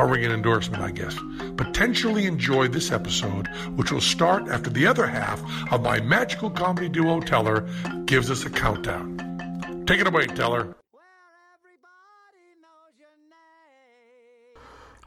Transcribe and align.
a 0.00 0.06
ringing 0.06 0.30
endorsement, 0.30 0.82
I 0.82 0.90
guess. 0.90 1.14
Potentially 1.56 2.24
enjoy 2.26 2.68
this 2.68 2.90
episode, 2.90 3.48
which 3.76 3.92
will 3.92 4.00
start 4.00 4.48
after 4.48 4.70
the 4.70 4.86
other 4.86 5.06
half 5.06 5.42
of 5.70 5.82
my 5.82 6.00
magical 6.00 6.48
comedy 6.50 6.88
duo 6.88 7.20
Teller 7.20 7.68
gives 8.06 8.30
us 8.30 8.46
a 8.46 8.50
countdown. 8.50 9.84
Take 9.86 10.00
it 10.00 10.06
away, 10.06 10.26
Teller. 10.26 10.74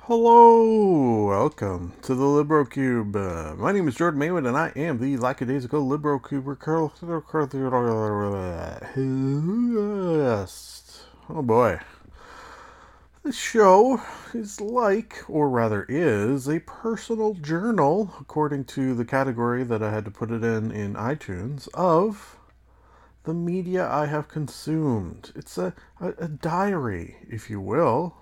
Hello, 0.02 1.26
welcome 1.28 1.94
to 2.04 2.14
the 2.14 2.26
Libro 2.26 2.66
Cube. 2.66 3.16
Uh, 3.16 3.56
my 3.58 3.72
name 3.72 3.88
is 3.88 3.96
Jordan 3.96 4.20
Maywood, 4.20 4.46
and 4.46 4.58
I 4.58 4.74
am 4.76 5.00
the 5.00 5.18
lackadaisical 5.18 5.88
Libro 5.88 6.20
Cube. 6.20 6.46
Oh 11.30 11.42
boy. 11.42 11.80
This 13.24 13.38
show 13.38 14.02
is 14.34 14.60
like, 14.60 15.24
or 15.30 15.50
rather 15.50 15.86
is, 15.88 16.50
a 16.50 16.60
personal 16.60 17.36
journal, 17.36 18.14
according 18.20 18.66
to 18.76 18.94
the 18.94 19.06
category 19.06 19.64
that 19.64 19.82
I 19.82 19.92
had 19.92 20.04
to 20.04 20.12
put 20.12 20.30
it 20.30 20.44
in 20.44 20.72
in 20.72 20.96
iTunes, 20.96 21.70
of 21.74 22.38
the 23.24 23.34
media 23.34 23.90
I 23.90 24.08
have 24.08 24.28
consumed. 24.28 25.32
It's 25.38 25.58
a, 25.58 25.74
a, 26.02 26.10
a 26.18 26.28
diary, 26.28 27.16
if 27.30 27.50
you 27.50 27.62
will, 27.62 28.14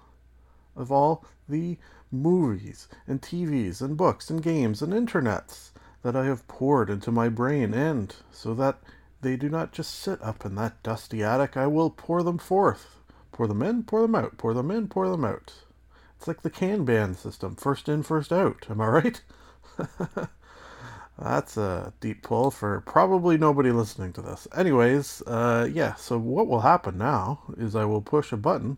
of 0.76 0.92
all 0.92 1.26
the 1.50 1.80
movies 2.12 2.88
and 3.08 3.24
TVs 3.24 3.82
and 3.82 3.98
books 3.98 4.30
and 4.30 4.44
games 4.44 4.84
and 4.84 4.94
internets 4.94 5.72
that 6.04 6.16
I 6.16 6.26
have 6.26 6.48
poured 6.48 6.92
into 6.92 7.12
my 7.12 7.28
brain, 7.28 7.74
and 7.74 8.16
so 8.30 8.54
that 8.54 8.78
they 9.22 9.36
do 9.36 9.50
not 9.50 9.72
just 9.72 9.96
sit 9.96 10.22
up 10.22 10.46
in 10.46 10.54
that 10.58 10.84
dusty 10.84 11.24
attic, 11.24 11.58
I 11.58 11.66
will 11.66 11.90
pour 11.90 12.22
them 12.22 12.38
forth. 12.38 13.01
Pour 13.42 13.48
them 13.48 13.64
in, 13.64 13.82
pour 13.82 14.04
them 14.04 14.14
out, 14.14 14.38
pour 14.38 14.54
them 14.54 14.70
in, 14.70 14.88
pour 14.88 15.10
them 15.10 15.26
out. 15.26 15.52
It's 16.16 16.28
like 16.28 16.44
the 16.44 16.52
Kanban 16.52 17.16
system 17.16 17.56
first 17.56 17.90
in, 17.90 18.04
first 18.04 18.32
out. 18.32 18.68
Am 18.70 18.80
I 18.80 18.86
right? 18.86 19.22
That's 21.18 21.58
a 21.58 21.92
deep 22.00 22.22
pull 22.22 22.52
for 22.52 22.82
probably 22.82 23.40
nobody 23.40 23.72
listening 23.72 24.14
to 24.14 24.22
this. 24.22 24.48
Anyways, 24.56 25.24
uh, 25.26 25.68
yeah, 25.74 25.96
so 25.96 26.20
what 26.20 26.46
will 26.46 26.60
happen 26.60 27.00
now 27.00 27.42
is 27.58 27.76
I 27.76 27.86
will 27.86 28.04
push 28.04 28.32
a 28.32 28.38
button 28.38 28.78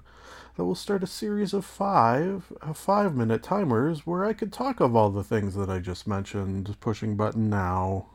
that 0.56 0.64
will 0.64 0.76
start 0.76 1.04
a 1.04 1.08
series 1.08 1.54
of 1.54 1.66
five 1.66 2.54
uh, 2.62 2.72
five 2.72 3.18
minute 3.18 3.44
timers 3.44 4.08
where 4.08 4.24
I 4.24 4.32
could 4.32 4.54
talk 4.54 4.80
of 4.80 4.96
all 4.96 5.10
the 5.10 5.26
things 5.26 5.56
that 5.56 5.70
I 5.70 5.80
just 5.80 6.08
mentioned. 6.08 6.74
Pushing 6.80 7.18
button 7.18 7.50
now. 7.50 8.06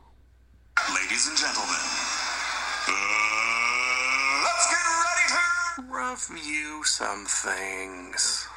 Ready 6.27 6.41
to 6.41 6.47
review 6.47 6.83
some 6.83 7.25
things. 7.25 8.47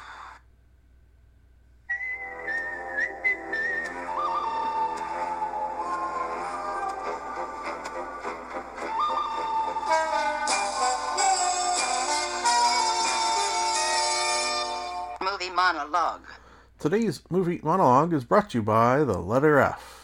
Movie 15.21 15.49
monologue. 15.49 16.21
Today's 16.79 17.21
movie 17.29 17.59
monologue 17.63 18.13
is 18.13 18.23
brought 18.23 18.49
to 18.51 18.57
you 18.59 18.63
by 18.63 19.03
the 19.03 19.17
letter 19.17 19.59
F. 19.59 20.02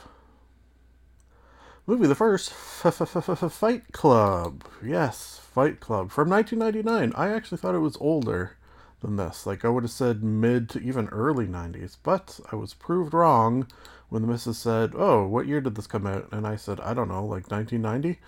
Movie 1.89 2.05
the 2.05 2.13
first 2.13 2.51
Fight 2.51 3.91
Club. 3.93 4.63
Yes, 4.85 5.41
Fight 5.41 5.79
Club 5.79 6.11
from 6.11 6.29
1999. 6.29 7.13
I 7.15 7.33
actually 7.33 7.57
thought 7.57 7.73
it 7.73 7.79
was 7.79 7.97
older 7.99 8.57
than 9.01 9.15
this. 9.15 9.47
Like 9.47 9.65
I 9.65 9.69
would 9.69 9.81
have 9.81 9.91
said 9.91 10.23
mid 10.23 10.69
to 10.69 10.79
even 10.81 11.07
early 11.07 11.47
90s, 11.47 11.97
but 12.03 12.39
I 12.51 12.57
was 12.57 12.75
proved 12.75 13.15
wrong 13.15 13.65
when 14.09 14.21
the 14.21 14.27
missus 14.27 14.59
said, 14.59 14.93
"Oh, 14.95 15.25
what 15.25 15.47
year 15.47 15.61
did 15.61 15.73
this 15.73 15.87
come 15.87 16.05
out?" 16.05 16.27
And 16.31 16.45
I 16.45 16.57
said, 16.57 16.79
"I 16.79 16.93
don't 16.93 17.07
know, 17.07 17.25
like 17.25 17.49
1990." 17.49 18.19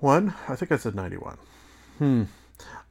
One, 0.00 0.34
I 0.48 0.56
think 0.56 0.72
I 0.72 0.76
said 0.76 0.96
91. 0.96 1.38
Hmm. 1.98 2.24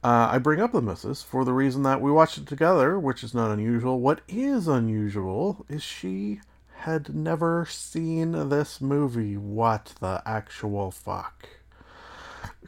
Uh, 0.02 0.28
I 0.32 0.38
bring 0.38 0.62
up 0.62 0.72
the 0.72 0.80
missus 0.80 1.22
for 1.22 1.44
the 1.44 1.52
reason 1.52 1.82
that 1.82 2.00
we 2.00 2.10
watched 2.10 2.38
it 2.38 2.46
together, 2.46 2.98
which 2.98 3.22
is 3.22 3.34
not 3.34 3.50
unusual. 3.50 4.00
What 4.00 4.22
is 4.26 4.68
unusual 4.68 5.66
is 5.68 5.82
she 5.82 6.40
had 6.80 7.14
never 7.14 7.66
seen 7.68 8.48
this 8.48 8.80
movie. 8.80 9.36
What 9.36 9.94
the 10.00 10.22
actual 10.24 10.90
fuck? 10.90 11.48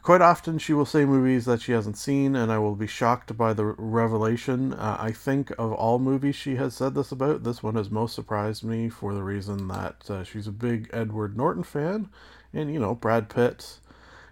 Quite 0.01 0.21
often, 0.21 0.57
she 0.57 0.73
will 0.73 0.85
say 0.85 1.03
movies 1.03 1.45
that 1.45 1.61
she 1.61 1.73
hasn't 1.73 1.97
seen, 1.97 2.35
and 2.35 2.51
I 2.51 2.57
will 2.57 2.75
be 2.75 2.87
shocked 2.87 3.35
by 3.37 3.53
the 3.53 3.65
revelation. 3.65 4.73
Uh, 4.73 4.97
I 4.99 5.11
think 5.11 5.51
of 5.51 5.73
all 5.73 5.99
movies 5.99 6.35
she 6.35 6.55
has 6.55 6.73
said 6.73 6.95
this 6.95 7.11
about, 7.11 7.43
this 7.43 7.61
one 7.61 7.75
has 7.75 7.89
most 7.89 8.15
surprised 8.15 8.63
me 8.63 8.87
for 8.87 9.13
the 9.13 9.23
reason 9.23 9.67
that 9.67 10.09
uh, 10.09 10.23
she's 10.23 10.47
a 10.47 10.51
big 10.51 10.89
Edward 10.93 11.35
Norton 11.35 11.63
fan, 11.63 12.09
and 12.53 12.73
you 12.73 12.79
know, 12.79 12.95
Brad 12.95 13.29
Pitt 13.29 13.79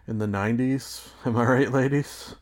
in 0.07 0.19
the 0.19 0.25
90s. 0.25 1.09
Am 1.25 1.35
I 1.35 1.45
right, 1.45 1.71
ladies? 1.71 2.35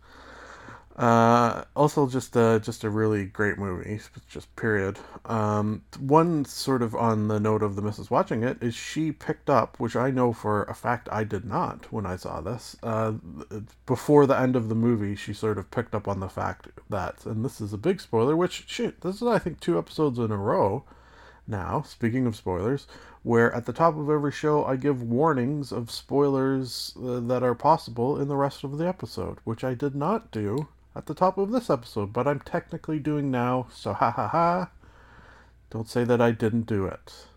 Uh, 0.96 1.66
also, 1.76 2.08
just 2.08 2.38
a, 2.38 2.62
just 2.64 2.86
a 2.86 2.90
really 2.90 3.26
great 3.26 3.58
movie, 3.58 4.00
just 4.30 4.56
period. 4.56 4.98
Um, 5.26 5.84
one 6.00 6.46
sort 6.46 6.82
of 6.82 6.96
on 6.96 7.28
the 7.28 7.38
note 7.38 7.62
of 7.62 7.76
the 7.76 7.82
missus 7.82 8.10
watching 8.10 8.44
it 8.44 8.64
is 8.64 8.74
she 8.74 9.12
picked 9.12 9.50
up, 9.50 9.78
which 9.78 9.98
I 9.98 10.10
know 10.10 10.32
for 10.32 10.64
a 10.64 10.74
fact 10.74 11.10
I 11.12 11.26
did 11.26 11.44
not 11.44 11.92
when 11.92 12.06
I 12.06 12.16
saw 12.16 12.40
this. 12.40 12.78
Uh, 12.82 13.14
before 13.86 14.26
the 14.26 14.40
end 14.40 14.56
of 14.56 14.70
the 14.70 14.76
movie, 14.76 15.18
she 15.18 15.34
sort 15.34 15.58
of 15.58 15.70
picked 15.70 15.94
up 15.94 16.08
on 16.08 16.22
the 16.22 16.30
fact 16.30 16.70
that, 16.90 17.26
and 17.26 17.44
this 17.44 17.60
is 17.60 17.74
a 17.74 17.78
big 17.78 18.00
spoiler, 18.00 18.38
which 18.38 18.64
shoot, 18.68 19.02
this 19.02 19.18
is 19.18 19.28
I 19.28 19.38
think 19.38 19.60
two 19.60 19.78
episodes 19.78 20.18
in 20.18 20.32
a 20.32 20.38
row 20.38 20.86
now, 21.46 21.82
speaking 21.82 22.26
of 22.26 22.38
spoilers, 22.38 22.88
where 23.22 23.54
at 23.54 23.66
the 23.66 23.74
top 23.74 23.98
of 23.98 24.10
every 24.10 24.32
show 24.32 24.64
I 24.64 24.78
give 24.78 25.02
warnings 25.02 25.74
of 25.74 25.92
spoilers 25.92 26.96
uh, 26.98 27.20
that 27.20 27.44
are 27.44 27.54
possible 27.54 28.18
in 28.20 28.30
the 28.30 28.38
rest 28.38 28.64
of 28.64 28.78
the 28.78 28.88
episode, 28.88 29.40
which 29.44 29.64
I 29.64 29.74
did 29.74 29.94
not 29.94 30.32
do 30.32 30.70
at 30.96 31.08
the 31.08 31.14
top 31.14 31.38
of 31.38 31.52
this 31.52 31.70
episode, 31.70 32.14
but 32.14 32.28
I'm 32.28 32.40
technically 32.40 33.00
doing 33.00 33.30
now, 33.30 33.68
so 33.72 33.94
ha 33.94 34.12
ha 34.12 34.28
ha. 34.28 34.70
Don't 35.70 35.90
say 35.90 36.04
that 36.06 36.22
I 36.22 36.32
didn't 36.32 36.68
do 36.68 36.86
it. 36.86 37.28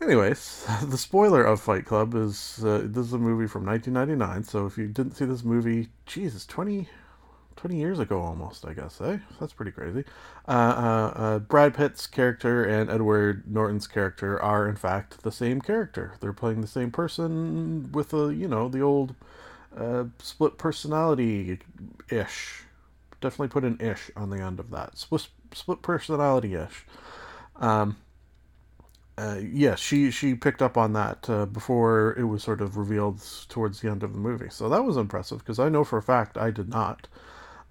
Anyways, 0.00 0.66
the 0.84 0.98
spoiler 0.98 1.42
of 1.42 1.60
Fight 1.60 1.86
Club 1.86 2.14
is 2.14 2.62
uh, 2.64 2.82
this 2.84 3.06
is 3.06 3.12
a 3.12 3.18
movie 3.18 3.48
from 3.48 3.64
1999, 3.66 4.44
so 4.44 4.66
if 4.66 4.78
you 4.78 4.86
didn't 4.88 5.16
see 5.16 5.24
this 5.24 5.42
movie, 5.42 5.88
Jesus, 6.04 6.46
20, 6.46 6.88
20 7.56 7.76
years 7.76 7.98
ago 7.98 8.20
almost, 8.20 8.64
I 8.66 8.74
guess, 8.74 9.00
eh? 9.00 9.18
That's 9.40 9.54
pretty 9.54 9.72
crazy. 9.72 10.04
Uh, 10.46 10.50
uh, 10.50 11.12
uh, 11.16 11.38
Brad 11.40 11.74
Pitt's 11.74 12.06
character 12.06 12.62
and 12.62 12.90
Edward 12.90 13.44
Norton's 13.50 13.86
character 13.86 14.40
are, 14.40 14.68
in 14.68 14.76
fact, 14.76 15.22
the 15.22 15.32
same 15.32 15.60
character. 15.60 16.14
They're 16.20 16.32
playing 16.32 16.60
the 16.60 16.68
same 16.68 16.90
person 16.90 17.90
with 17.90 18.12
a, 18.12 18.32
you 18.34 18.46
know, 18.46 18.68
the 18.68 18.82
old 18.82 19.14
uh, 19.76 20.04
split 20.18 20.58
personality 20.58 21.58
ish. 22.10 22.62
Definitely 23.20 23.48
put 23.48 23.64
an 23.64 23.78
ish 23.80 24.10
on 24.16 24.30
the 24.30 24.40
end 24.40 24.60
of 24.60 24.70
that. 24.70 24.98
Split, 24.98 25.28
split 25.52 25.82
personality 25.82 26.54
ish. 26.54 26.84
Um, 27.56 27.96
uh, 29.18 29.40
yes, 29.42 29.78
she 29.80 30.10
she 30.10 30.34
picked 30.34 30.60
up 30.60 30.76
on 30.76 30.92
that 30.92 31.28
uh, 31.30 31.46
before 31.46 32.14
it 32.18 32.24
was 32.24 32.42
sort 32.42 32.60
of 32.60 32.76
revealed 32.76 33.22
towards 33.48 33.80
the 33.80 33.90
end 33.90 34.02
of 34.02 34.12
the 34.12 34.18
movie. 34.18 34.50
So 34.50 34.68
that 34.68 34.84
was 34.84 34.96
impressive 34.98 35.38
because 35.38 35.58
I 35.58 35.70
know 35.70 35.84
for 35.84 35.96
a 35.98 36.02
fact 36.02 36.36
I 36.36 36.50
did 36.50 36.68
not. 36.68 37.08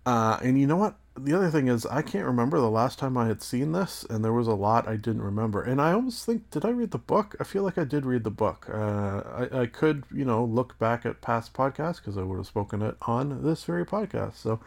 Uh, 0.06 0.38
and 0.42 0.60
you 0.60 0.68
know 0.68 0.76
what? 0.78 0.96
The 1.18 1.34
other 1.34 1.50
thing 1.50 1.70
is 1.70 1.86
I 1.86 2.02
can't 2.02 2.26
remember 2.26 2.60
the 2.60 2.70
last 2.70 3.00
time 3.00 3.18
I 3.18 3.28
had 3.28 3.42
seen 3.42 3.72
this, 3.72 4.06
and 4.10 4.24
there 4.24 4.34
was 4.34 4.48
a 4.48 4.54
lot 4.54 4.88
I 4.88 4.98
didn't 4.98 5.22
remember. 5.22 5.62
And 5.64 5.82
I 5.82 5.94
almost 5.94 6.26
think, 6.26 6.50
did 6.52 6.66
I 6.66 6.70
read 6.70 6.92
the 6.92 6.98
book? 6.98 7.36
I 7.40 7.46
feel 7.46 7.64
like 7.64 7.78
I 7.78 7.86
did 7.86 8.06
read 8.06 8.24
the 8.26 8.30
book. 8.32 8.68
Uh, 8.70 9.22
I 9.52 9.62
I 9.62 9.66
could 9.68 10.04
you 10.14 10.26
know 10.26 10.44
look 10.44 10.78
back 10.78 11.06
at 11.06 11.22
past 11.22 11.54
podcasts 11.54 11.98
because 11.98 12.18
I 12.18 12.24
would 12.24 12.38
have 12.38 12.48
spoken 12.48 12.82
it 12.82 12.98
on 13.04 13.44
this 13.44 13.64
very 13.64 13.86
podcast. 13.86 14.36
So. 14.36 14.60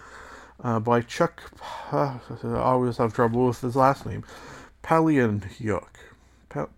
Uh, 0.61 0.81
by 0.81 1.01
Chuck, 1.01 1.53
I 1.93 2.19
always 2.45 2.97
have 2.97 3.15
trouble 3.15 3.47
with 3.47 3.61
his 3.61 3.77
last 3.77 4.05
name, 4.05 4.25
Palahniuk. 4.83 5.87
Pa- 6.49 6.69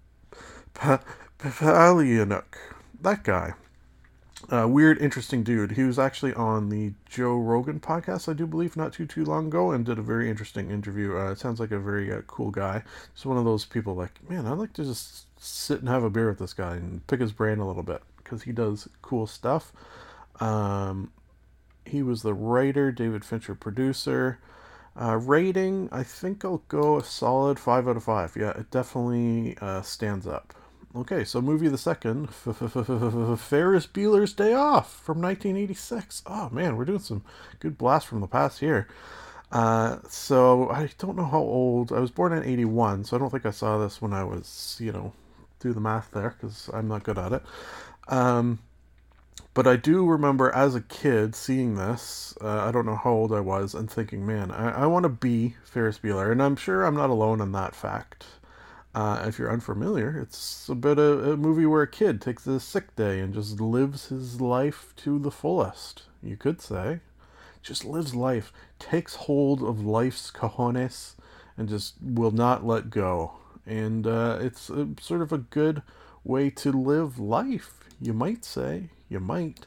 Pa-. 0.75 1.01
That 3.01 3.25
guy. 3.25 3.55
Uh, 4.49 4.67
weird, 4.67 4.99
interesting 4.99 5.43
dude. 5.43 5.73
He 5.73 5.83
was 5.83 5.99
actually 5.99 6.33
on 6.35 6.71
the 6.71 6.93
Joe 7.07 7.37
Rogan 7.37 7.79
podcast, 7.79 8.29
I 8.29 8.33
do 8.33 8.47
believe, 8.47 8.77
not 8.77 8.93
too 8.93 9.07
too 9.07 9.25
long 9.25 9.49
ago, 9.49 9.71
and 9.71 9.85
did 9.85 9.99
a 9.99 10.03
very 10.03 10.31
interesting 10.31 10.71
interview. 10.71 11.17
Uh, 11.17 11.35
sounds 11.35 11.61
like 11.61 11.71
a 11.71 11.79
very 11.79 12.13
uh, 12.13 12.23
cool 12.23 12.51
guy. 12.51 12.83
Just 13.15 13.27
one 13.27 13.37
of 13.37 13.45
those 13.45 13.65
people 13.65 13.95
like, 13.95 14.13
man, 14.29 14.47
I'd 14.47 14.59
like 14.59 14.73
to 14.75 14.85
just 14.85 15.27
sit 15.43 15.81
and 15.81 15.89
have 15.89 16.03
a 16.03 16.11
beer 16.11 16.29
with 16.29 16.39
this 16.39 16.55
guy 16.55 16.77
and 16.77 17.07
pick 17.07 17.21
his 17.21 17.33
brain 17.33 17.59
a 17.59 17.67
little 17.67 17.83
bit 17.83 18.03
because 18.17 18.43
he 18.43 18.53
does 18.53 18.89
cool 19.03 19.27
stuff. 19.27 19.73
Um, 20.41 21.13
he 21.85 22.03
was 22.03 22.23
the 22.23 22.35
writer, 22.35 22.91
David 22.93 23.25
Fincher 23.25 23.55
producer. 23.55 24.39
Uh, 25.01 25.17
rating, 25.17 25.89
I 25.93 26.03
think 26.03 26.45
I'll 26.45 26.63
go 26.69 26.99
a 26.99 27.05
solid 27.05 27.59
five 27.59 27.89
out 27.89 27.97
of 27.97 28.05
five. 28.05 28.37
Yeah, 28.37 28.51
it 28.51 28.71
definitely 28.71 29.57
uh, 29.61 29.83
stands 29.83 30.27
up. 30.27 30.55
Okay, 30.95 31.23
so 31.23 31.41
movie 31.41 31.69
the 31.69 31.79
second, 31.79 32.35
Ferris 32.35 33.87
Bueller's 33.87 34.33
Day 34.33 34.55
Off 34.55 34.93
from 34.93 35.23
1986. 35.23 36.23
Oh 36.27 36.49
man, 36.51 36.77
we're 36.77 36.85
doing 36.85 36.99
some 36.99 37.23
good 37.61 37.79
blast 37.79 38.09
from 38.09 38.21
the 38.21 38.27
past 38.27 38.59
here. 38.59 38.89
Uh, 39.53 39.99
so 40.09 40.69
I 40.69 40.91
don't 40.99 41.15
know 41.15 41.27
how 41.27 41.39
old. 41.39 41.93
I 41.93 42.01
was 42.01 42.11
born 42.11 42.33
in 42.33 42.43
81, 42.43 43.05
so 43.05 43.17
I 43.17 43.21
don't 43.21 43.31
think 43.31 43.47
I 43.47 43.53
saw 43.53 43.79
this 43.79 44.03
when 44.03 44.13
I 44.13 44.25
was, 44.25 44.79
you 44.81 44.91
know, 44.91 45.13
do 45.61 45.73
the 45.73 45.81
math 45.81 46.11
there 46.11 46.31
because 46.31 46.69
I'm 46.73 46.89
not 46.89 47.05
good 47.05 47.19
at 47.19 47.35
it. 47.35 47.43
Um, 48.09 48.59
but 49.55 49.69
I 49.69 49.77
do 49.77 50.05
remember 50.05 50.51
as 50.51 50.75
a 50.75 50.81
kid 50.81 51.37
seeing 51.37 51.77
this. 51.77 52.37
Uh, 52.41 52.65
I 52.65 52.73
don't 52.73 52.87
know 52.87 52.97
how 52.97 53.11
old 53.11 53.33
I 53.33 53.41
was 53.41 53.75
and 53.75 53.89
thinking, 53.89 54.27
man, 54.27 54.51
I, 54.51 54.83
I 54.83 54.87
want 54.87 55.05
to 55.05 55.09
be 55.09 55.55
Ferris 55.63 56.01
Bueller. 56.01 56.33
And 56.33 56.43
I'm 56.43 56.57
sure 56.57 56.85
I'm 56.85 56.97
not 56.97 57.11
alone 57.11 57.41
in 57.41 57.53
that 57.53 57.77
fact. 57.77 58.27
Uh, 58.93 59.25
if 59.27 59.39
you're 59.39 59.53
unfamiliar, 59.53 60.19
it's 60.19 60.69
a 60.69 60.75
bit 60.75 60.99
of 60.99 61.25
a 61.27 61.37
movie 61.37 61.67
where 61.67 61.83
a 61.83 61.87
kid 61.87 62.21
takes 62.21 62.47
a 62.47 62.59
sick 62.59 62.97
day 62.97 63.21
and 63.21 63.33
just 63.33 63.61
lives 63.61 64.09
his 64.09 64.41
life 64.41 64.93
to 64.97 65.19
the 65.19 65.31
fullest. 65.31 66.03
You 66.23 66.37
could 66.37 66.61
say, 66.61 67.01
just 67.63 67.85
lives 67.85 68.15
life, 68.15 68.53
takes 68.81 69.15
hold 69.15 69.63
of 69.63 69.85
life's 69.85 70.33
cojones, 70.33 71.15
and 71.57 71.69
just 71.69 71.95
will 72.03 72.33
not 72.33 72.67
let 72.67 72.91
go. 72.91 73.33
And 73.65 74.07
uh, 74.07 74.39
it's 74.41 74.69
a, 74.71 74.89
sort 75.01 75.23
of 75.23 75.33
a 75.33 75.39
good 75.39 75.83
way 76.25 76.51
to 76.51 76.73
live 76.73 77.19
life, 77.19 77.75
you 78.01 78.13
might 78.13 78.45
say. 78.45 78.89
You 79.09 79.21
might. 79.21 79.67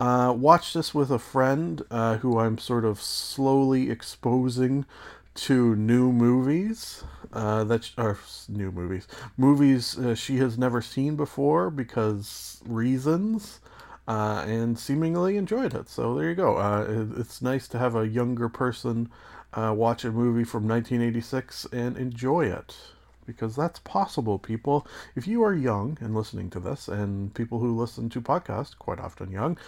Uh, 0.00 0.34
watch 0.36 0.72
this 0.72 0.94
with 0.94 1.10
a 1.10 1.18
friend 1.18 1.82
uh, 1.90 2.16
who 2.18 2.38
I'm 2.38 2.58
sort 2.58 2.84
of 2.84 3.00
slowly 3.00 3.90
exposing 3.90 4.86
to 5.34 5.74
new 5.76 6.12
movies 6.12 7.04
uh, 7.32 7.64
that 7.64 7.90
are 7.98 8.18
new 8.48 8.70
movies, 8.70 9.06
movies 9.36 9.98
uh, 9.98 10.14
she 10.14 10.38
has 10.38 10.56
never 10.56 10.80
seen 10.80 11.16
before 11.16 11.70
because 11.70 12.60
reasons, 12.64 13.60
uh, 14.06 14.44
and 14.46 14.78
seemingly 14.78 15.36
enjoyed 15.36 15.74
it. 15.74 15.88
So 15.88 16.14
there 16.14 16.28
you 16.28 16.34
go. 16.34 16.58
Uh, 16.58 16.86
it, 16.88 17.18
it's 17.20 17.42
nice 17.42 17.66
to 17.68 17.78
have 17.78 17.96
a 17.96 18.06
younger 18.06 18.48
person 18.48 19.10
uh, 19.54 19.72
watch 19.76 20.04
a 20.04 20.10
movie 20.10 20.44
from 20.44 20.66
1986 20.68 21.66
and 21.72 21.96
enjoy 21.96 22.46
it 22.46 22.76
because 23.26 23.56
that's 23.56 23.78
possible, 23.80 24.38
people. 24.38 24.86
If 25.14 25.26
you 25.26 25.42
are 25.42 25.54
young 25.54 25.98
and 26.00 26.14
listening 26.14 26.50
to 26.50 26.60
this, 26.60 26.88
and 26.88 27.34
people 27.34 27.58
who 27.58 27.76
listen 27.76 28.08
to 28.10 28.20
podcasts, 28.20 28.76
quite 28.78 29.00
often 29.00 29.30
young, 29.30 29.58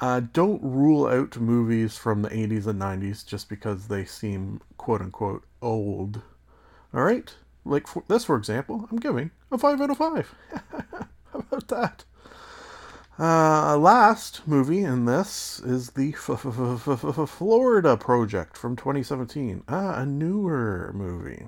uh, 0.00 0.20
don't 0.32 0.62
rule 0.62 1.06
out 1.06 1.38
movies 1.38 1.96
from 1.96 2.22
the 2.22 2.30
80s 2.30 2.66
and 2.66 2.80
90s 2.80 3.24
just 3.26 3.48
because 3.48 3.88
they 3.88 4.04
seem 4.04 4.60
quote 4.76 5.00
unquote 5.00 5.44
old. 5.62 6.22
All 6.92 7.02
right? 7.02 7.34
Like 7.64 7.86
for 7.86 8.04
this, 8.08 8.24
for 8.24 8.36
example, 8.36 8.88
I'm 8.90 8.98
giving 8.98 9.30
a 9.50 9.58
5 9.58 9.80
out 9.80 9.90
of 9.90 9.98
5. 9.98 10.34
How 11.32 11.38
about 11.38 11.68
that? 11.68 12.04
Uh, 13.16 13.76
last 13.78 14.46
movie 14.46 14.82
in 14.82 15.04
this 15.04 15.60
is 15.60 15.90
the 15.90 16.12
Florida 17.28 17.96
Project 17.96 18.56
from 18.56 18.74
2017. 18.74 19.62
Ah, 19.68 20.00
a 20.00 20.06
newer 20.06 20.90
movie 20.94 21.46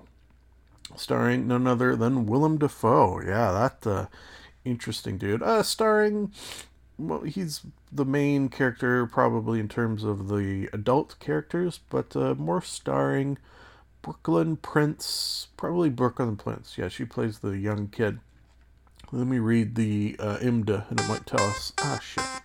starring 0.97 1.47
none 1.47 1.67
other 1.67 1.97
than 1.97 2.27
Willem 2.27 2.59
Dafoe. 2.59 3.21
Yeah, 3.21 3.53
that 3.53 3.87
uh, 3.87 4.07
interesting 4.65 5.19
dude. 5.19 5.43
Uh, 5.43 5.63
starring, 5.63 6.33
well, 6.99 7.21
he's 7.23 7.63
the 7.93 8.05
main 8.05 8.49
character 8.49 9.07
probably 9.07 9.61
in 9.61 9.69
terms 9.69 10.05
of 10.05 10.29
the 10.29 10.69
adult 10.73 11.19
characters, 11.21 11.81
but 11.91 12.15
uh, 12.17 12.35
more 12.35 12.61
starring 12.61 13.39
Brooklyn 14.03 14.57
Prince, 14.57 15.49
probably 15.57 15.91
Brooklyn 15.91 16.37
Prince. 16.37 16.77
Yeah, 16.79 16.89
she 16.89 17.05
plays 17.05 17.41
the 17.41 17.59
young 17.59 17.89
kid. 17.89 18.21
Let 19.13 19.27
me 19.27 19.39
read 19.39 19.77
the 19.77 20.17
uh, 20.19 20.39
IMDb, 20.39 20.89
and 20.91 21.01
it 21.01 21.09
might 21.09 21.27
tell 21.27 21.41
us. 21.41 21.73
Ah, 21.79 21.99
shit. 22.03 22.36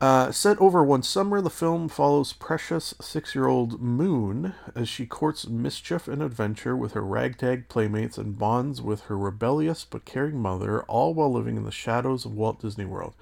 Uh, 0.00 0.30
set 0.30 0.56
over 0.60 0.84
one 0.84 1.02
summer, 1.02 1.40
the 1.40 1.50
film 1.50 1.88
follows 1.88 2.32
precious 2.32 2.94
six 3.00 3.34
year 3.34 3.48
old 3.48 3.80
Moon 3.80 4.54
as 4.76 4.88
she 4.88 5.06
courts 5.06 5.48
mischief 5.48 6.06
and 6.06 6.22
adventure 6.22 6.76
with 6.76 6.92
her 6.92 7.02
ragtag 7.02 7.68
playmates 7.68 8.16
and 8.16 8.38
bonds 8.38 8.80
with 8.80 9.02
her 9.02 9.18
rebellious 9.18 9.84
but 9.84 10.04
caring 10.04 10.40
mother, 10.40 10.82
all 10.84 11.14
while 11.14 11.32
living 11.32 11.56
in 11.56 11.64
the 11.64 11.72
shadows 11.72 12.24
of 12.24 12.32
Walt 12.32 12.60
Disney 12.60 12.84
World. 12.84 13.14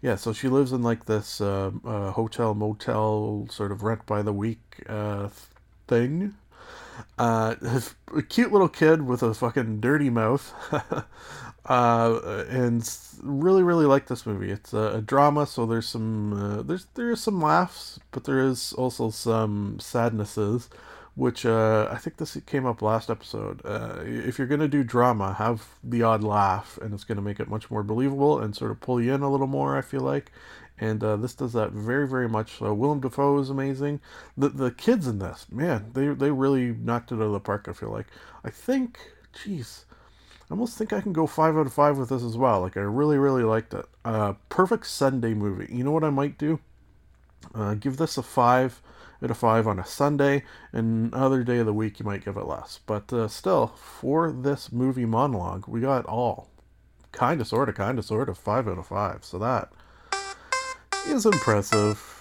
Yeah, 0.00 0.16
so 0.16 0.32
she 0.32 0.48
lives 0.48 0.72
in 0.72 0.82
like 0.82 1.04
this 1.04 1.40
uh, 1.40 1.70
uh, 1.84 2.12
hotel 2.12 2.54
motel 2.54 3.46
sort 3.50 3.70
of 3.70 3.82
rent 3.82 4.06
by 4.06 4.22
the 4.22 4.32
week 4.32 4.82
uh, 4.88 5.28
thing. 5.86 6.34
Uh, 7.18 7.56
a 8.16 8.22
cute 8.22 8.52
little 8.52 8.68
kid 8.68 9.02
with 9.02 9.22
a 9.22 9.34
fucking 9.34 9.80
dirty 9.80 10.08
mouth. 10.10 10.54
uh, 11.66 12.44
and 12.48 12.88
really, 13.22 13.62
really 13.62 13.86
like 13.86 14.06
this 14.06 14.26
movie. 14.26 14.50
It's 14.50 14.72
a, 14.72 14.96
a 14.96 15.00
drama, 15.00 15.46
so 15.46 15.66
there's 15.66 15.86
some 15.88 16.32
uh, 16.32 16.62
there's 16.62 16.86
there's 16.94 17.20
some 17.20 17.40
laughs, 17.40 18.00
but 18.10 18.24
there 18.24 18.40
is 18.40 18.72
also 18.72 19.10
some 19.10 19.78
sadnesses, 19.80 20.68
which 21.14 21.46
uh, 21.46 21.88
I 21.90 21.98
think 21.98 22.16
this 22.16 22.36
came 22.46 22.66
up 22.66 22.82
last 22.82 23.10
episode. 23.10 23.62
Uh, 23.64 23.98
if 24.02 24.38
you're 24.38 24.48
gonna 24.48 24.68
do 24.68 24.82
drama, 24.82 25.34
have 25.34 25.68
the 25.84 26.02
odd 26.02 26.24
laugh, 26.24 26.78
and 26.82 26.92
it's 26.94 27.04
gonna 27.04 27.22
make 27.22 27.38
it 27.40 27.48
much 27.48 27.70
more 27.70 27.82
believable 27.84 28.40
and 28.40 28.56
sort 28.56 28.70
of 28.72 28.80
pull 28.80 29.00
you 29.00 29.14
in 29.14 29.22
a 29.22 29.30
little 29.30 29.46
more. 29.46 29.76
I 29.76 29.82
feel 29.82 30.00
like, 30.02 30.32
and 30.78 31.02
uh, 31.04 31.16
this 31.16 31.34
does 31.34 31.52
that 31.52 31.70
very, 31.72 32.08
very 32.08 32.28
much. 32.28 32.58
So 32.58 32.74
Willem 32.74 33.00
Dafoe 33.00 33.38
is 33.38 33.50
amazing. 33.50 34.00
The 34.36 34.48
the 34.48 34.70
kids 34.72 35.06
in 35.06 35.18
this, 35.20 35.46
man, 35.50 35.90
they 35.94 36.08
they 36.08 36.30
really 36.32 36.72
knocked 36.72 37.12
it 37.12 37.16
out 37.16 37.22
of 37.22 37.32
the 37.32 37.40
park. 37.40 37.66
I 37.68 37.72
feel 37.72 37.90
like. 37.90 38.06
I 38.44 38.50
think, 38.50 38.98
jeez. 39.32 39.84
I 40.50 40.54
almost 40.54 40.76
think 40.76 40.92
I 40.92 41.00
can 41.00 41.12
go 41.12 41.26
five 41.26 41.56
out 41.56 41.66
of 41.66 41.72
five 41.72 41.96
with 41.98 42.10
this 42.10 42.22
as 42.22 42.36
well. 42.36 42.60
Like 42.60 42.76
I 42.76 42.80
really, 42.80 43.16
really 43.16 43.42
liked 43.42 43.74
it. 43.74 43.86
Uh, 44.04 44.34
perfect 44.48 44.86
Sunday 44.86 45.34
movie. 45.34 45.72
You 45.74 45.84
know 45.84 45.92
what 45.92 46.04
I 46.04 46.10
might 46.10 46.36
do? 46.38 46.60
Uh, 47.54 47.74
give 47.74 47.96
this 47.96 48.16
a 48.18 48.22
five 48.22 48.82
out 49.22 49.30
of 49.30 49.36
five 49.36 49.66
on 49.68 49.78
a 49.78 49.86
Sunday, 49.86 50.42
and 50.72 51.14
other 51.14 51.44
day 51.44 51.58
of 51.58 51.66
the 51.66 51.72
week 51.72 52.00
you 52.00 52.04
might 52.04 52.24
give 52.24 52.36
it 52.36 52.46
less. 52.46 52.80
But 52.86 53.12
uh, 53.12 53.28
still, 53.28 53.68
for 53.68 54.32
this 54.32 54.72
movie 54.72 55.04
monologue, 55.04 55.68
we 55.68 55.80
got 55.80 56.04
all 56.06 56.50
kind 57.12 57.40
of, 57.40 57.46
sort 57.46 57.68
of, 57.68 57.74
kind 57.76 57.98
of, 57.98 58.04
sort 58.04 58.28
of 58.28 58.36
five 58.36 58.66
out 58.66 58.78
of 58.78 58.86
five. 58.86 59.24
So 59.24 59.38
that 59.38 59.70
is 61.06 61.24
impressive. 61.24 62.11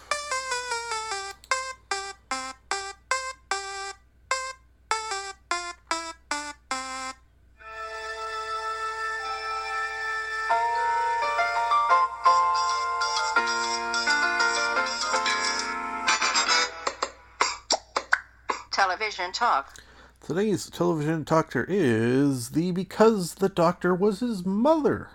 Today's 20.33 20.69
television 20.69 21.23
doctor 21.23 21.65
is 21.67 22.51
the 22.51 22.71
Because 22.71 23.33
the 23.33 23.50
Doctor 23.50 23.93
Was 23.93 24.21
His 24.21 24.45
Mother 24.45 25.09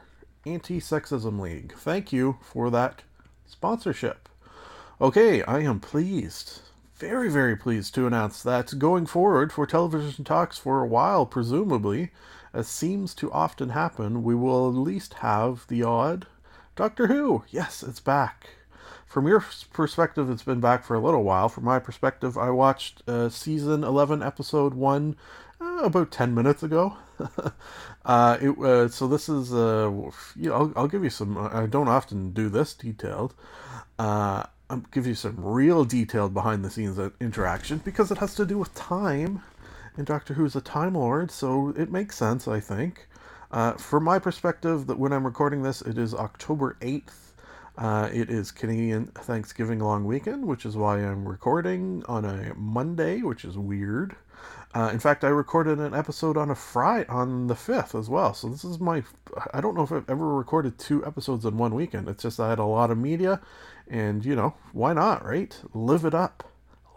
Anti 0.45 0.79
Sexism 0.79 1.41
League. 1.41 1.73
Thank 1.73 2.13
you 2.13 2.37
for 2.43 2.69
that 2.69 3.03
sponsorship. 3.47 4.29
Okay, 5.01 5.43
I 5.45 5.61
am 5.61 5.81
pleased, 5.81 6.61
very, 6.97 7.31
very 7.31 7.57
pleased 7.57 7.95
to 7.95 8.07
announce 8.07 8.43
that 8.43 8.79
going 8.79 9.07
forward 9.07 9.55
for 9.55 9.65
television 9.67 10.23
talks 10.23 10.59
for 10.59 10.83
a 10.83 10.87
while, 10.87 11.25
presumably, 11.25 12.11
as 12.53 12.69
seems 12.69 13.15
to 13.15 13.33
often 13.33 13.71
happen, 13.71 14.23
we 14.23 14.35
will 14.35 14.69
at 14.69 14.75
least 14.75 15.15
have 15.15 15.67
the 15.69 15.83
odd 15.83 16.27
Doctor 16.75 17.07
Who. 17.07 17.43
Yes, 17.49 17.83
it's 17.83 18.01
back. 18.01 18.49
From 19.07 19.29
your 19.29 19.43
perspective, 19.73 20.29
it's 20.29 20.43
been 20.43 20.61
back 20.61 20.85
for 20.85 20.95
a 20.95 21.01
little 21.01 21.23
while. 21.23 21.49
From 21.49 21.65
my 21.65 21.79
perspective, 21.79 22.37
I 22.37 22.51
watched 22.51 23.09
uh, 23.09 23.29
season 23.29 23.85
11, 23.85 24.23
episode 24.23 24.75
1 24.75 25.17
uh, 25.61 25.65
about 25.85 26.11
10 26.11 26.35
minutes 26.35 26.63
ago. 26.63 26.97
uh, 28.05 28.37
it, 28.41 28.59
uh, 28.59 28.89
so 28.89 29.07
this 29.07 29.29
is, 29.29 29.55
uh, 29.55 29.91
you 30.35 30.51
know, 30.51 30.55
I'll, 30.55 30.73
I'll 30.77 30.89
give 30.89 31.05
you 31.05 31.11
some, 31.11 31.39
I 31.39 31.67
don't 31.67 31.89
often 31.89 32.33
do 32.33 32.49
this 32.49 32.75
detailed. 32.75 33.33
Uh, 33.99 34.43
I'll 34.69 34.85
give 34.91 35.07
you 35.07 35.15
some 35.15 35.37
real 35.39 35.85
detailed 35.85 36.35
behind 36.35 36.65
the 36.65 36.71
scenes 36.71 36.99
interaction 37.21 37.79
because 37.79 38.11
it 38.11 38.19
has 38.19 38.35
to 38.35 38.45
do 38.45 38.59
with 38.59 38.75
time. 38.75 39.43
And 39.97 40.05
Doctor 40.05 40.35
Who's 40.35 40.57
a 40.57 40.61
Time 40.61 40.95
Lord, 40.95 41.31
so 41.31 41.73
it 41.77 41.91
makes 41.91 42.17
sense, 42.17 42.47
I 42.49 42.61
think. 42.61 43.09
Uh, 43.51 43.73
from 43.75 44.05
my 44.05 44.19
perspective, 44.19 44.89
that 44.89 44.99
when 44.99 45.13
I'm 45.13 45.25
recording 45.25 45.63
this, 45.63 45.81
it 45.81 45.97
is 45.97 46.13
October 46.13 46.77
8th. 46.81 47.26
Uh, 47.79 48.09
it 48.13 48.31
is 48.31 48.51
Canadian 48.51 49.09
Thanksgiving 49.09 49.81
long 49.81 50.07
weekend, 50.07 50.47
which 50.47 50.65
is 50.65 50.77
why 50.77 50.99
I'm 50.99 51.29
recording 51.29 52.03
on 52.09 52.25
a 52.25 52.55
Monday, 52.55 53.21
which 53.21 53.45
is 53.45 53.59
weird. 53.59 54.17
Uh, 54.75 54.91
in 54.93 54.99
fact, 54.99 55.25
I 55.25 55.29
recorded 55.29 55.79
an 55.79 55.95
episode 55.95 56.37
on 56.39 56.51
a 56.51 56.55
Friday 56.55 57.09
on 57.09 57.49
the 57.49 57.55
5th 57.55 57.99
as 57.99 58.09
well. 58.09 58.33
So 58.33 58.49
this 58.49 58.65
is 58.65 58.81
my. 58.81 59.03
I 59.53 59.61
don't 59.61 59.75
know 59.75 59.83
if 59.83 59.93
I've 59.93 60.09
ever 60.09 60.35
recorded 60.35 60.79
two 60.79 61.05
episodes 61.05 61.45
in 61.45 61.59
one 61.59 61.75
weekend. 61.75 62.09
It's 62.09 62.23
just 62.23 62.41
I 62.41 62.49
had 62.49 62.59
a 62.59 62.65
lot 62.65 62.91
of 62.91 62.97
media, 62.97 63.41
and 63.89 64.25
you 64.25 64.35
know, 64.35 64.55
why 64.73 64.95
not, 64.95 65.25
right? 65.25 65.59
Live 65.75 66.05
it 66.05 66.15
up. 66.15 66.51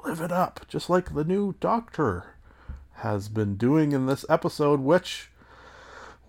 Live 0.05 0.21
it 0.21 0.31
up. 0.31 0.65
Just 0.69 0.89
like 0.89 1.13
the 1.13 1.25
new 1.25 1.55
Doctor 1.59 2.35
has 2.95 3.27
been 3.27 3.55
doing 3.55 3.91
in 3.91 4.05
this 4.05 4.25
episode, 4.29 4.79
which. 4.79 5.29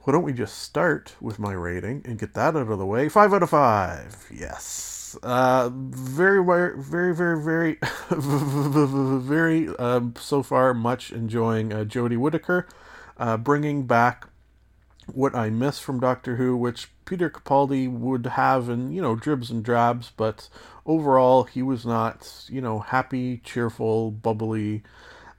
Why 0.03 0.13
don't 0.15 0.23
we 0.23 0.33
just 0.33 0.59
start 0.59 1.15
with 1.21 1.39
my 1.39 1.53
rating 1.53 2.03
and 2.07 2.19
get 2.19 2.33
that 2.33 2.57
out 2.57 2.71
of 2.71 2.79
the 2.79 2.87
way? 2.87 3.11
Five 3.11 3.35
out 3.35 3.43
of 3.43 3.51
five. 3.51 4.27
Yes. 4.33 5.19
Uh, 5.23 5.69
very, 5.73 6.43
very, 6.43 7.15
very, 7.15 7.39
very, 7.43 7.79
very, 8.11 9.69
um, 9.77 10.15
so 10.19 10.43
far 10.43 10.73
much 10.73 11.13
enjoying 11.13 11.73
uh, 11.73 11.85
Jodie 11.85 12.17
Whittaker, 12.17 12.67
uh, 13.19 13.37
bringing 13.37 13.87
back 13.87 14.29
what 15.13 15.35
I 15.35 15.51
miss 15.51 15.79
from 15.81 16.01
Doctor 16.01 16.37
Who, 16.37 16.57
which 16.57 16.89
Peter 17.05 17.29
Capaldi 17.29 17.91
would 17.91 18.25
have 18.25 18.71
in, 18.71 18.93
you 18.93 19.03
know, 19.03 19.17
dribs 19.17 19.51
and 19.51 19.63
drabs, 19.63 20.13
but 20.17 20.49
overall 20.87 21.45
he 21.45 21.61
was 21.63 21.85
not, 21.85 22.47
you 22.49 22.63
know, 22.63 22.79
happy, 22.79 23.39
cheerful, 23.45 24.11
bubbly, 24.13 24.83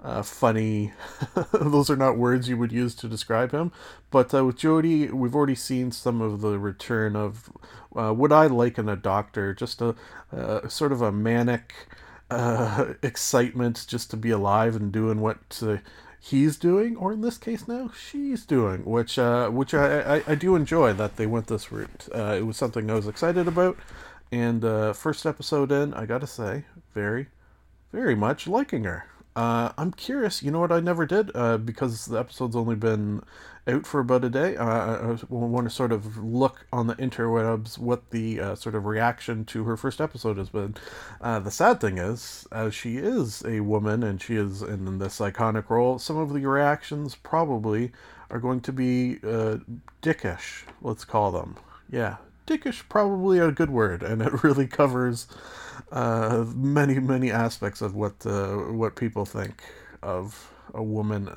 uh, 0.04 0.24
funny. 0.24 0.94
Those 1.52 1.90
are 1.90 1.96
not 1.96 2.18
words 2.18 2.50
you 2.50 2.58
would 2.58 2.72
use 2.72 2.96
to 2.96 3.08
describe 3.08 3.52
him. 3.52 3.72
But 4.10 4.34
uh, 4.34 4.46
with 4.46 4.58
Jodie, 4.58 5.12
we've 5.12 5.36
already 5.36 5.56
seen 5.56 5.92
some 5.92 6.22
of 6.22 6.42
the 6.42 6.58
return 6.58 7.16
of 7.16 7.50
uh, 7.96 8.12
what 8.12 8.32
I 8.32 8.48
like 8.48 8.78
in 8.78 8.90
a 8.90 8.96
doctor, 8.96 9.54
just 9.54 9.82
a, 9.82 9.96
a 10.32 10.70
sort 10.70 10.92
of 10.92 11.02
a 11.02 11.12
manic 11.12 11.74
uh, 12.30 12.94
excitement 13.04 13.86
just 13.88 14.10
to 14.12 14.18
be 14.18 14.32
alive 14.32 14.76
and 14.76 14.92
doing 14.92 15.22
what 15.22 15.62
uh, 15.62 15.78
he's 16.20 16.58
doing, 16.58 16.96
or 16.96 17.14
in 17.14 17.22
this 17.22 17.38
case 17.38 17.68
now 17.68 17.92
she's 17.96 18.46
doing, 18.46 18.86
which 18.86 19.20
uh, 19.20 19.50
which 19.50 19.74
I, 19.74 20.18
I, 20.18 20.24
I 20.28 20.36
do 20.36 20.56
enjoy 20.56 20.94
that 20.94 21.18
they 21.18 21.28
went 21.28 21.48
this 21.48 21.72
route. 21.72 22.08
it 22.14 22.46
was 22.46 22.58
something 22.58 22.90
I 22.90 22.96
was 22.96 23.08
excited 23.08 23.48
about, 23.48 23.78
and 24.32 24.62
first 24.96 25.26
episode 25.26 25.72
in, 25.72 25.94
I 25.94 26.06
gotta 26.06 26.28
say, 26.28 26.66
very, 26.94 27.28
very 27.92 28.16
much 28.16 28.48
liking 28.48 28.86
her. 28.86 29.11
Uh, 29.36 29.72
I'm 29.78 29.92
curious. 29.92 30.44
You 30.44 30.52
know 30.52 30.60
what 30.60 30.72
I 30.72 30.80
never 30.80 31.06
did 31.06 31.32
uh, 31.36 31.58
because 31.58 32.06
the 32.06 32.20
episode's 32.20 32.56
only 32.56 32.76
been 32.76 33.22
out 33.68 33.86
for 33.86 34.00
about 34.00 34.26
a 34.26 34.30
day. 34.30 34.58
Uh, 34.58 34.66
I 35.14 35.18
want 35.30 35.70
to 35.70 35.74
sort 35.74 35.92
of 35.92 36.18
look 36.18 36.66
on 36.74 36.88
the 36.88 36.96
interwebs 36.96 37.78
what 37.78 38.10
the 38.10 38.40
uh, 38.40 38.56
sort 38.56 38.76
of 38.76 38.86
reaction 38.86 39.46
to 39.46 39.64
her 39.64 39.78
first 39.78 40.02
episode 40.02 40.38
has 40.38 40.50
been. 40.50 40.76
Uh, 41.22 41.40
the 41.40 41.52
sad 41.52 41.80
thing 41.80 41.98
is, 41.98 42.48
as 42.52 42.76
she 42.76 42.98
is 42.98 43.44
a 43.46 43.62
woman 43.62 44.04
and 44.04 44.22
she 44.22 44.36
is 44.36 44.62
in 44.62 45.00
this 45.00 45.20
iconic 45.20 45.70
role, 45.70 46.00
some 46.00 46.18
of 46.18 46.34
the 46.34 46.46
reactions 46.46 47.16
probably 47.16 47.92
are 48.30 48.40
going 48.40 48.62
to 48.62 48.74
be 48.74 49.20
uh, 49.24 49.58
dickish. 50.02 50.64
Let's 50.82 51.06
call 51.06 51.32
them. 51.32 51.56
Yeah, 51.90 52.18
dickish 52.52 52.88
probably 52.90 53.40
a 53.40 53.52
good 53.52 53.70
word, 53.70 54.04
and 54.04 54.22
it 54.22 54.44
really 54.44 54.68
covers 54.68 55.28
uh, 55.92 56.46
many 56.56 57.00
many 57.00 57.32
aspects 57.32 57.82
of 57.82 57.96
what 57.96 58.26
uh, 58.26 58.56
what 58.56 58.96
people 58.96 59.26
think 59.26 59.64
of 60.02 60.52
a 60.74 60.84
woman 60.84 61.36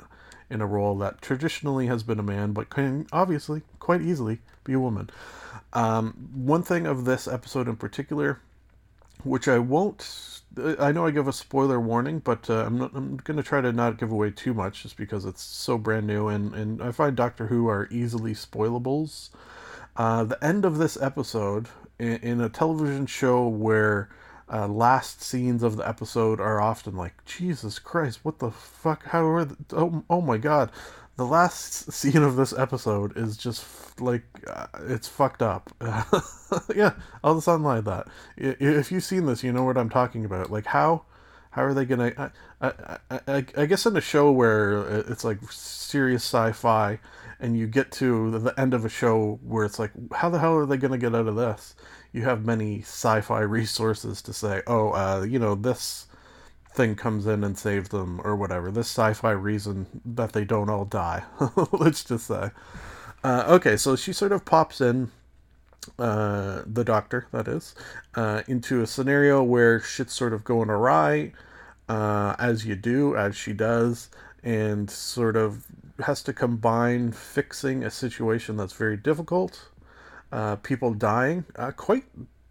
in 0.49 0.61
a 0.61 0.65
role 0.65 0.97
that 0.97 1.21
traditionally 1.21 1.87
has 1.87 2.03
been 2.03 2.19
a 2.19 2.23
man, 2.23 2.51
but 2.53 2.69
can 2.69 3.07
obviously 3.11 3.61
quite 3.79 4.01
easily 4.01 4.39
be 4.63 4.73
a 4.73 4.79
woman. 4.79 5.09
Um, 5.73 6.29
one 6.33 6.63
thing 6.63 6.85
of 6.85 7.05
this 7.05 7.27
episode 7.27 7.67
in 7.67 7.75
particular, 7.75 8.39
which 9.23 9.47
I 9.47 9.59
won't. 9.59 10.41
I 10.79 10.93
know 10.93 11.05
I 11.05 11.11
give 11.11 11.27
a 11.27 11.33
spoiler 11.33 11.81
warning, 11.81 12.19
but 12.19 12.49
uh, 12.49 12.65
I'm, 12.65 12.81
I'm 12.81 13.17
going 13.17 13.35
to 13.35 13.43
try 13.43 13.59
to 13.59 13.73
not 13.73 13.97
give 13.97 14.09
away 14.09 14.31
too 14.31 14.53
much 14.53 14.83
just 14.83 14.95
because 14.95 15.25
it's 15.25 15.41
so 15.41 15.77
brand 15.77 16.07
new, 16.07 16.29
and, 16.29 16.53
and 16.53 16.81
I 16.81 16.93
find 16.93 17.13
Doctor 17.13 17.47
Who 17.47 17.67
are 17.67 17.89
easily 17.91 18.33
spoilables. 18.33 19.31
Uh, 19.95 20.23
the 20.23 20.43
end 20.43 20.65
of 20.65 20.77
this 20.77 20.97
episode, 21.01 21.67
in, 21.99 22.17
in 22.17 22.41
a 22.41 22.49
television 22.49 23.05
show 23.05 23.47
where 23.47 24.09
uh, 24.51 24.67
last 24.67 25.21
scenes 25.21 25.63
of 25.63 25.77
the 25.77 25.87
episode 25.87 26.39
are 26.39 26.61
often 26.61 26.95
like, 26.95 27.23
Jesus 27.25 27.79
Christ, 27.79 28.19
what 28.23 28.39
the 28.39 28.51
fuck? 28.51 29.05
How 29.05 29.25
are 29.25 29.45
the, 29.45 29.57
oh 29.73 30.03
oh 30.09 30.21
my 30.21 30.37
god, 30.37 30.71
the 31.15 31.25
last 31.25 31.91
scene 31.91 32.21
of 32.23 32.35
this 32.35 32.53
episode 32.53 33.17
is 33.17 33.37
just 33.37 33.65
like 34.01 34.23
uh, 34.47 34.67
it's 34.87 35.07
fucked 35.07 35.41
up. 35.41 35.71
yeah, 36.75 36.93
I'll 37.23 37.35
just 37.35 37.47
unline 37.47 37.85
that. 37.85 38.07
If 38.37 38.91
you've 38.91 39.03
seen 39.03 39.25
this, 39.25 39.43
you 39.43 39.51
know 39.51 39.63
what 39.63 39.77
I'm 39.77 39.89
talking 39.89 40.25
about. 40.25 40.51
Like 40.51 40.65
how 40.65 41.05
how 41.51 41.63
are 41.63 41.73
they 41.73 41.85
gonna? 41.85 42.31
I, 43.09 43.19
I, 43.27 43.45
I, 43.57 43.65
guess 43.65 43.85
in 43.85 43.95
a 43.95 44.01
show 44.01 44.31
where 44.31 44.99
it's 45.09 45.23
like 45.23 45.39
serious 45.51 46.23
sci-fi, 46.23 46.99
and 47.39 47.57
you 47.57 47.67
get 47.67 47.91
to 47.93 48.31
the 48.31 48.59
end 48.59 48.73
of 48.73 48.85
a 48.85 48.89
show 48.89 49.39
where 49.43 49.65
it's 49.65 49.79
like, 49.79 49.91
how 50.13 50.29
the 50.29 50.39
hell 50.39 50.55
are 50.55 50.65
they 50.65 50.77
gonna 50.77 50.97
get 50.97 51.13
out 51.15 51.27
of 51.27 51.35
this? 51.35 51.75
you 52.15 52.23
have 52.23 52.45
many 52.45 52.79
sci-fi 52.79 53.39
resources 53.41 54.21
to 54.21 54.33
say, 54.33 54.61
oh, 54.65 54.91
uh, 54.91 55.25
you 55.27 55.37
know, 55.37 55.53
this 55.53 56.07
thing 56.73 56.95
comes 56.95 57.27
in 57.27 57.43
and 57.43 57.57
saves 57.57 57.89
them 57.89 58.21
or 58.23 58.35
whatever. 58.35 58.71
This 58.71 58.87
sci-fi 58.87 59.31
reason 59.31 59.85
that 60.05 60.31
they 60.31 60.45
don't 60.45 60.69
all 60.69 60.85
die. 60.85 61.23
Let's 61.73 62.05
just 62.05 62.27
say. 62.27 62.51
Uh, 63.23 63.43
okay, 63.47 63.75
so 63.75 63.95
she 63.97 64.13
sort 64.13 64.31
of 64.31 64.45
pops 64.45 64.79
in, 64.79 65.11
uh, 65.99 66.61
the 66.65 66.83
doctor, 66.85 67.27
that 67.31 67.47
is, 67.49 67.75
uh, 68.15 68.43
into 68.47 68.81
a 68.81 68.87
scenario 68.87 69.43
where 69.43 69.81
shit's 69.81 70.13
sort 70.13 70.31
of 70.31 70.43
going 70.43 70.69
awry, 70.69 71.33
uh, 71.89 72.35
as 72.39 72.65
you 72.65 72.75
do, 72.75 73.15
as 73.15 73.35
she 73.35 73.53
does, 73.53 74.09
and 74.43 74.89
sort 74.89 75.35
of 75.35 75.65
has 76.03 76.21
to 76.23 76.33
combine 76.33 77.11
fixing 77.11 77.83
a 77.83 77.89
situation 77.89 78.57
that's 78.57 78.73
very 78.73 78.97
difficult 78.97 79.69
uh, 80.31 80.57
people 80.57 80.93
dying. 80.93 81.45
Uh, 81.55 81.71
quite 81.71 82.05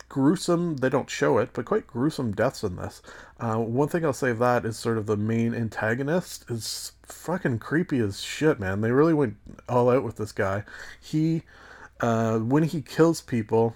gruesome. 0.08 0.76
They 0.76 0.88
don't 0.88 1.10
show 1.10 1.38
it, 1.38 1.50
but 1.52 1.64
quite 1.64 1.86
gruesome 1.86 2.32
deaths 2.32 2.62
in 2.62 2.76
this. 2.76 3.02
Uh, 3.38 3.56
one 3.56 3.88
thing 3.88 4.04
I'll 4.04 4.12
say 4.12 4.30
of 4.30 4.38
that 4.38 4.64
is 4.64 4.78
sort 4.78 4.96
of 4.96 5.06
the 5.06 5.16
main 5.16 5.54
antagonist 5.54 6.44
is 6.48 6.92
fucking 7.02 7.58
creepy 7.58 7.98
as 7.98 8.20
shit, 8.20 8.58
man. 8.58 8.80
They 8.80 8.90
really 8.90 9.14
went 9.14 9.36
all 9.68 9.90
out 9.90 10.04
with 10.04 10.16
this 10.16 10.32
guy. 10.32 10.64
He, 11.00 11.42
uh, 12.00 12.38
when 12.38 12.62
he 12.62 12.80
kills 12.80 13.20
people, 13.20 13.74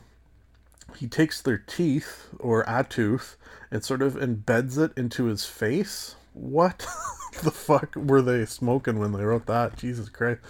he 0.97 1.07
takes 1.07 1.41
their 1.41 1.59
teeth 1.59 2.29
or 2.39 2.65
a 2.67 2.85
tooth 2.89 3.37
and 3.71 3.85
sort 3.85 4.03
of 4.03 4.15
embeds 4.15 4.79
it 4.79 4.93
into 4.97 5.25
his 5.25 5.45
face. 5.45 6.17
What 6.33 6.87
the 7.43 7.51
fuck 7.51 7.95
were 7.97 8.23
they 8.23 8.45
smoking 8.47 8.99
when 8.99 9.13
they 9.13 9.25
wrote 9.25 9.47
that? 9.47 9.77
Jesus 9.77 10.09
Christ. 10.09 10.41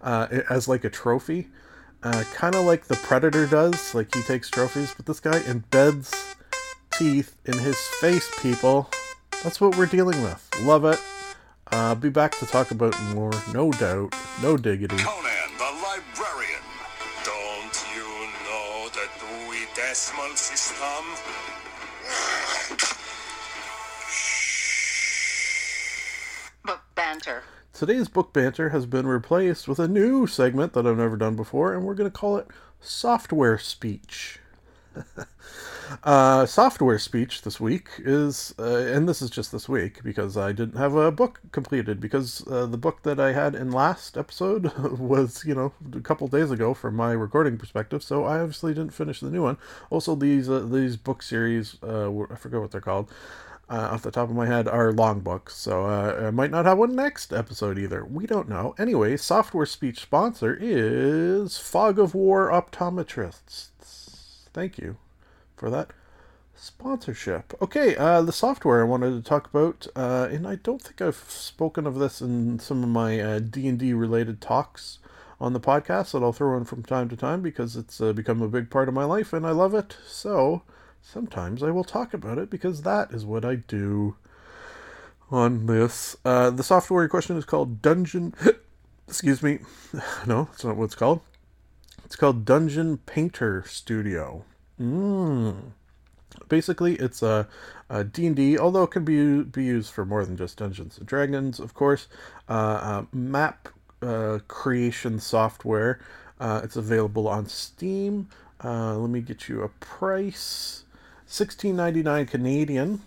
Uh, 0.00 0.26
as 0.50 0.68
like 0.68 0.84
a 0.84 0.90
trophy. 0.90 1.48
Uh, 2.02 2.24
kind 2.34 2.56
of 2.56 2.64
like 2.64 2.86
the 2.86 2.96
Predator 2.96 3.46
does, 3.46 3.94
like 3.94 4.12
he 4.12 4.22
takes 4.22 4.50
trophies, 4.50 4.92
but 4.96 5.06
this 5.06 5.20
guy 5.20 5.38
embeds 5.40 6.34
teeth 6.92 7.36
in 7.44 7.56
his 7.58 7.78
face, 7.78 8.28
people. 8.40 8.90
That's 9.44 9.60
what 9.60 9.76
we're 9.76 9.86
dealing 9.86 10.20
with. 10.22 10.48
Love 10.62 10.84
it. 10.84 10.98
Uh, 11.70 11.94
be 11.94 12.08
back 12.08 12.36
to 12.38 12.46
talk 12.46 12.72
about 12.72 13.00
more, 13.14 13.30
no 13.54 13.70
doubt, 13.70 14.14
no 14.42 14.56
diggity. 14.56 14.96
Today's 27.82 28.06
book 28.06 28.32
banter 28.32 28.68
has 28.68 28.86
been 28.86 29.08
replaced 29.08 29.66
with 29.66 29.80
a 29.80 29.88
new 29.88 30.24
segment 30.28 30.72
that 30.74 30.86
I've 30.86 30.98
never 30.98 31.16
done 31.16 31.34
before, 31.34 31.74
and 31.74 31.82
we're 31.82 31.96
going 31.96 32.08
to 32.08 32.16
call 32.16 32.36
it 32.36 32.46
Software 32.80 33.58
Speech. 33.58 34.38
uh, 36.04 36.46
software 36.46 37.00
speech 37.00 37.42
this 37.42 37.58
week 37.58 37.88
is, 37.98 38.54
uh, 38.56 38.62
and 38.62 39.08
this 39.08 39.20
is 39.20 39.30
just 39.30 39.50
this 39.50 39.68
week 39.68 40.00
because 40.04 40.36
I 40.36 40.52
didn't 40.52 40.76
have 40.76 40.94
a 40.94 41.10
book 41.10 41.40
completed 41.50 41.98
because 41.98 42.46
uh, 42.46 42.66
the 42.66 42.78
book 42.78 43.02
that 43.02 43.18
I 43.18 43.32
had 43.32 43.56
in 43.56 43.72
last 43.72 44.16
episode 44.16 44.72
was, 45.00 45.44
you 45.44 45.56
know, 45.56 45.72
a 45.92 46.00
couple 46.00 46.28
days 46.28 46.52
ago 46.52 46.74
from 46.74 46.94
my 46.94 47.10
recording 47.10 47.58
perspective, 47.58 48.04
so 48.04 48.22
I 48.22 48.38
obviously 48.38 48.74
didn't 48.74 48.94
finish 48.94 49.18
the 49.18 49.30
new 49.30 49.42
one. 49.42 49.56
Also, 49.90 50.14
these 50.14 50.48
uh, 50.48 50.60
these 50.60 50.96
book 50.96 51.20
series, 51.20 51.78
uh, 51.82 52.08
I 52.30 52.36
forget 52.36 52.60
what 52.60 52.70
they're 52.70 52.80
called 52.80 53.10
uh, 53.72 53.88
off 53.90 54.02
the 54.02 54.10
top 54.10 54.28
of 54.28 54.36
my 54.36 54.44
head, 54.44 54.68
are 54.68 54.92
long 54.92 55.20
books, 55.20 55.56
so 55.56 55.86
uh, 55.86 56.26
I 56.26 56.30
might 56.30 56.50
not 56.50 56.66
have 56.66 56.76
one 56.76 56.94
next 56.94 57.32
episode 57.32 57.78
either. 57.78 58.04
We 58.04 58.26
don't 58.26 58.48
know. 58.48 58.74
Anyway, 58.78 59.16
software 59.16 59.64
speech 59.64 60.00
sponsor 60.00 60.58
is 60.60 61.56
Fog 61.56 61.98
of 61.98 62.14
War 62.14 62.50
Optometrists. 62.50 63.70
Thank 64.52 64.76
you 64.76 64.98
for 65.56 65.70
that 65.70 65.90
sponsorship. 66.54 67.54
Okay, 67.62 67.96
uh, 67.96 68.20
the 68.20 68.30
software 68.30 68.82
I 68.82 68.84
wanted 68.84 69.12
to 69.12 69.26
talk 69.26 69.48
about, 69.48 69.86
uh, 69.96 70.28
and 70.30 70.46
I 70.46 70.56
don't 70.56 70.82
think 70.82 71.00
I've 71.00 71.24
spoken 71.28 71.86
of 71.86 71.94
this 71.94 72.20
in 72.20 72.58
some 72.58 72.82
of 72.82 72.90
my 72.90 73.18
uh, 73.20 73.38
D 73.38 73.66
and 73.68 73.78
D 73.78 73.94
related 73.94 74.42
talks 74.42 74.98
on 75.40 75.54
the 75.54 75.60
podcast 75.60 76.12
that 76.12 76.22
I'll 76.22 76.34
throw 76.34 76.58
in 76.58 76.64
from 76.64 76.82
time 76.82 77.08
to 77.08 77.16
time 77.16 77.40
because 77.40 77.74
it's 77.74 78.02
uh, 78.02 78.12
become 78.12 78.42
a 78.42 78.48
big 78.48 78.68
part 78.68 78.88
of 78.88 78.94
my 78.94 79.04
life 79.04 79.32
and 79.32 79.46
I 79.46 79.50
love 79.50 79.74
it. 79.74 79.96
So 80.06 80.60
sometimes 81.02 81.62
I 81.62 81.70
will 81.70 81.84
talk 81.84 82.14
about 82.14 82.38
it 82.38 82.48
because 82.48 82.82
that 82.82 83.10
is 83.10 83.26
what 83.26 83.44
I 83.44 83.56
do 83.56 84.16
on 85.30 85.66
this. 85.66 86.16
Uh, 86.24 86.50
the 86.50 86.62
software 86.62 87.04
in 87.04 87.10
question 87.10 87.36
is 87.36 87.44
called 87.44 87.82
Dungeon. 87.82 88.34
Excuse 89.08 89.42
me. 89.42 89.58
No, 90.26 90.48
it's 90.52 90.64
not 90.64 90.76
what 90.76 90.84
it's 90.84 90.94
called. 90.94 91.20
It's 92.04 92.16
called 92.16 92.44
Dungeon 92.44 92.98
Painter 92.98 93.64
Studio. 93.66 94.44
Mm. 94.80 95.72
Basically, 96.48 96.94
it's 96.96 97.22
a, 97.22 97.48
a 97.90 98.04
D&D, 98.04 98.58
although 98.58 98.84
it 98.84 98.90
can 98.90 99.04
be 99.04 99.42
be 99.42 99.64
used 99.64 99.92
for 99.92 100.04
more 100.04 100.24
than 100.24 100.36
just 100.36 100.58
Dungeons 100.58 100.98
and 100.98 101.06
Dragons, 101.06 101.60
of 101.60 101.74
course. 101.74 102.08
Uh, 102.48 102.52
uh, 102.52 103.04
map 103.12 103.68
uh, 104.02 104.38
creation 104.48 105.18
software. 105.18 106.00
Uh, 106.40 106.60
it's 106.64 106.76
available 106.76 107.28
on 107.28 107.46
Steam. 107.46 108.28
Uh, 108.64 108.96
let 108.96 109.10
me 109.10 109.20
get 109.20 109.48
you 109.48 109.62
a 109.62 109.68
price. 109.68 110.84
16.99 111.32 112.28
Canadian. 112.28 113.00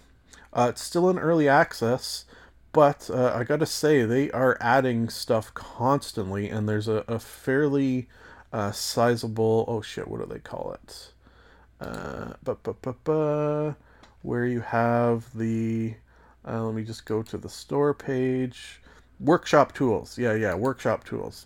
Uh, 0.51 0.69
it's 0.71 0.81
still 0.81 1.11
in 1.11 1.19
early 1.19 1.47
access, 1.47 2.25
but 2.71 3.07
uh, 3.13 3.31
I 3.35 3.43
gotta 3.43 3.67
say 3.67 4.03
they 4.03 4.31
are 4.31 4.57
adding 4.59 5.09
stuff 5.09 5.53
constantly, 5.53 6.49
and 6.49 6.67
there's 6.67 6.87
a, 6.87 7.05
a 7.07 7.19
fairly 7.19 8.07
uh, 8.51 8.71
sizable. 8.71 9.65
Oh 9.67 9.81
shit! 9.81 10.07
What 10.07 10.21
do 10.21 10.25
they 10.25 10.39
call 10.39 10.73
it? 10.73 11.11
Uh, 11.79 12.33
where 14.23 14.45
you 14.47 14.61
have 14.61 15.37
the. 15.37 15.93
Uh, 16.47 16.63
let 16.63 16.73
me 16.73 16.83
just 16.83 17.05
go 17.05 17.21
to 17.21 17.37
the 17.37 17.49
store 17.49 17.93
page. 17.93 18.81
Workshop 19.19 19.75
tools. 19.75 20.17
Yeah, 20.17 20.33
yeah, 20.33 20.55
workshop 20.55 21.03
tools. 21.03 21.45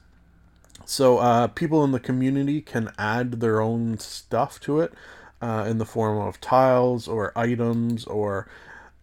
So 0.86 1.18
uh, 1.18 1.48
people 1.48 1.84
in 1.84 1.92
the 1.92 2.00
community 2.00 2.62
can 2.62 2.94
add 2.98 3.42
their 3.42 3.60
own 3.60 3.98
stuff 4.00 4.62
to 4.62 4.80
it 4.80 4.94
uh, 5.42 5.66
in 5.68 5.78
the 5.78 5.86
form 5.86 6.18
of 6.18 6.42
tiles 6.42 7.08
or 7.08 7.32
items 7.38 8.06
or 8.06 8.48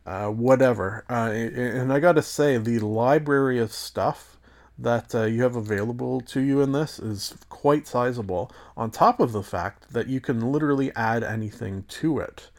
uh, 0.07 0.29
whatever. 0.29 1.05
Uh, 1.09 1.31
and 1.33 1.93
I 1.93 2.01
gotta 2.01 2.23
say, 2.23 2.59
the 2.59 2.79
library 2.79 3.59
of 3.59 3.73
stuff 3.73 4.37
that 4.79 5.15
uh, 5.15 5.25
you 5.25 5.43
have 5.43 5.57
available 5.57 6.21
to 6.21 6.41
you 6.41 6.61
in 6.61 6.73
this 6.73 6.99
is 6.99 7.35
quite 7.49 7.87
sizable, 7.87 8.51
on 8.77 8.91
top 8.91 9.21
of 9.21 9.33
the 9.33 9.43
fact 9.43 9.93
that 9.93 10.07
you 10.07 10.21
can 10.21 10.53
literally 10.53 10.95
add 10.95 11.25
anything 11.25 11.85
to 11.89 12.19
it. 12.19 12.51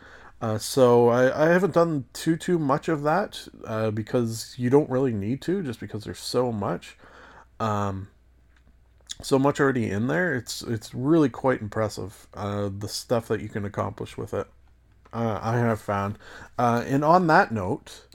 Uh, 0.42 0.58
so 0.58 1.10
I, 1.10 1.46
I 1.46 1.50
haven't 1.50 1.74
done 1.74 2.06
too 2.14 2.36
too 2.36 2.60
much 2.60 2.90
of 2.90 3.04
that 3.04 3.48
uh, 3.66 3.92
because 3.92 4.56
you 4.58 4.70
don't 4.70 4.90
really 4.90 5.14
need 5.14 5.42
to, 5.44 5.64
just 5.64 5.80
because 5.80 6.04
there's 6.04 6.20
so 6.20 6.52
much, 6.52 6.98
um, 7.60 8.08
so 9.22 9.40
much 9.40 9.60
already 9.60 9.90
in 9.90 10.08
there. 10.08 10.36
It's 10.36 10.62
it's 10.62 10.94
really 10.94 11.30
quite 11.30 11.62
impressive 11.62 12.28
uh, 12.34 12.70
the 12.76 12.88
stuff 12.88 13.28
that 13.28 13.42
you 13.42 13.50
can 13.50 13.66
accomplish 13.66 14.18
with 14.18 14.34
it. 14.34 14.48
Uh, 15.14 15.40
I 15.42 15.58
have 15.58 15.80
found, 15.80 16.18
uh, 16.60 16.84
and 16.86 17.04
on 17.04 17.28
that 17.28 17.52
note, 17.52 18.08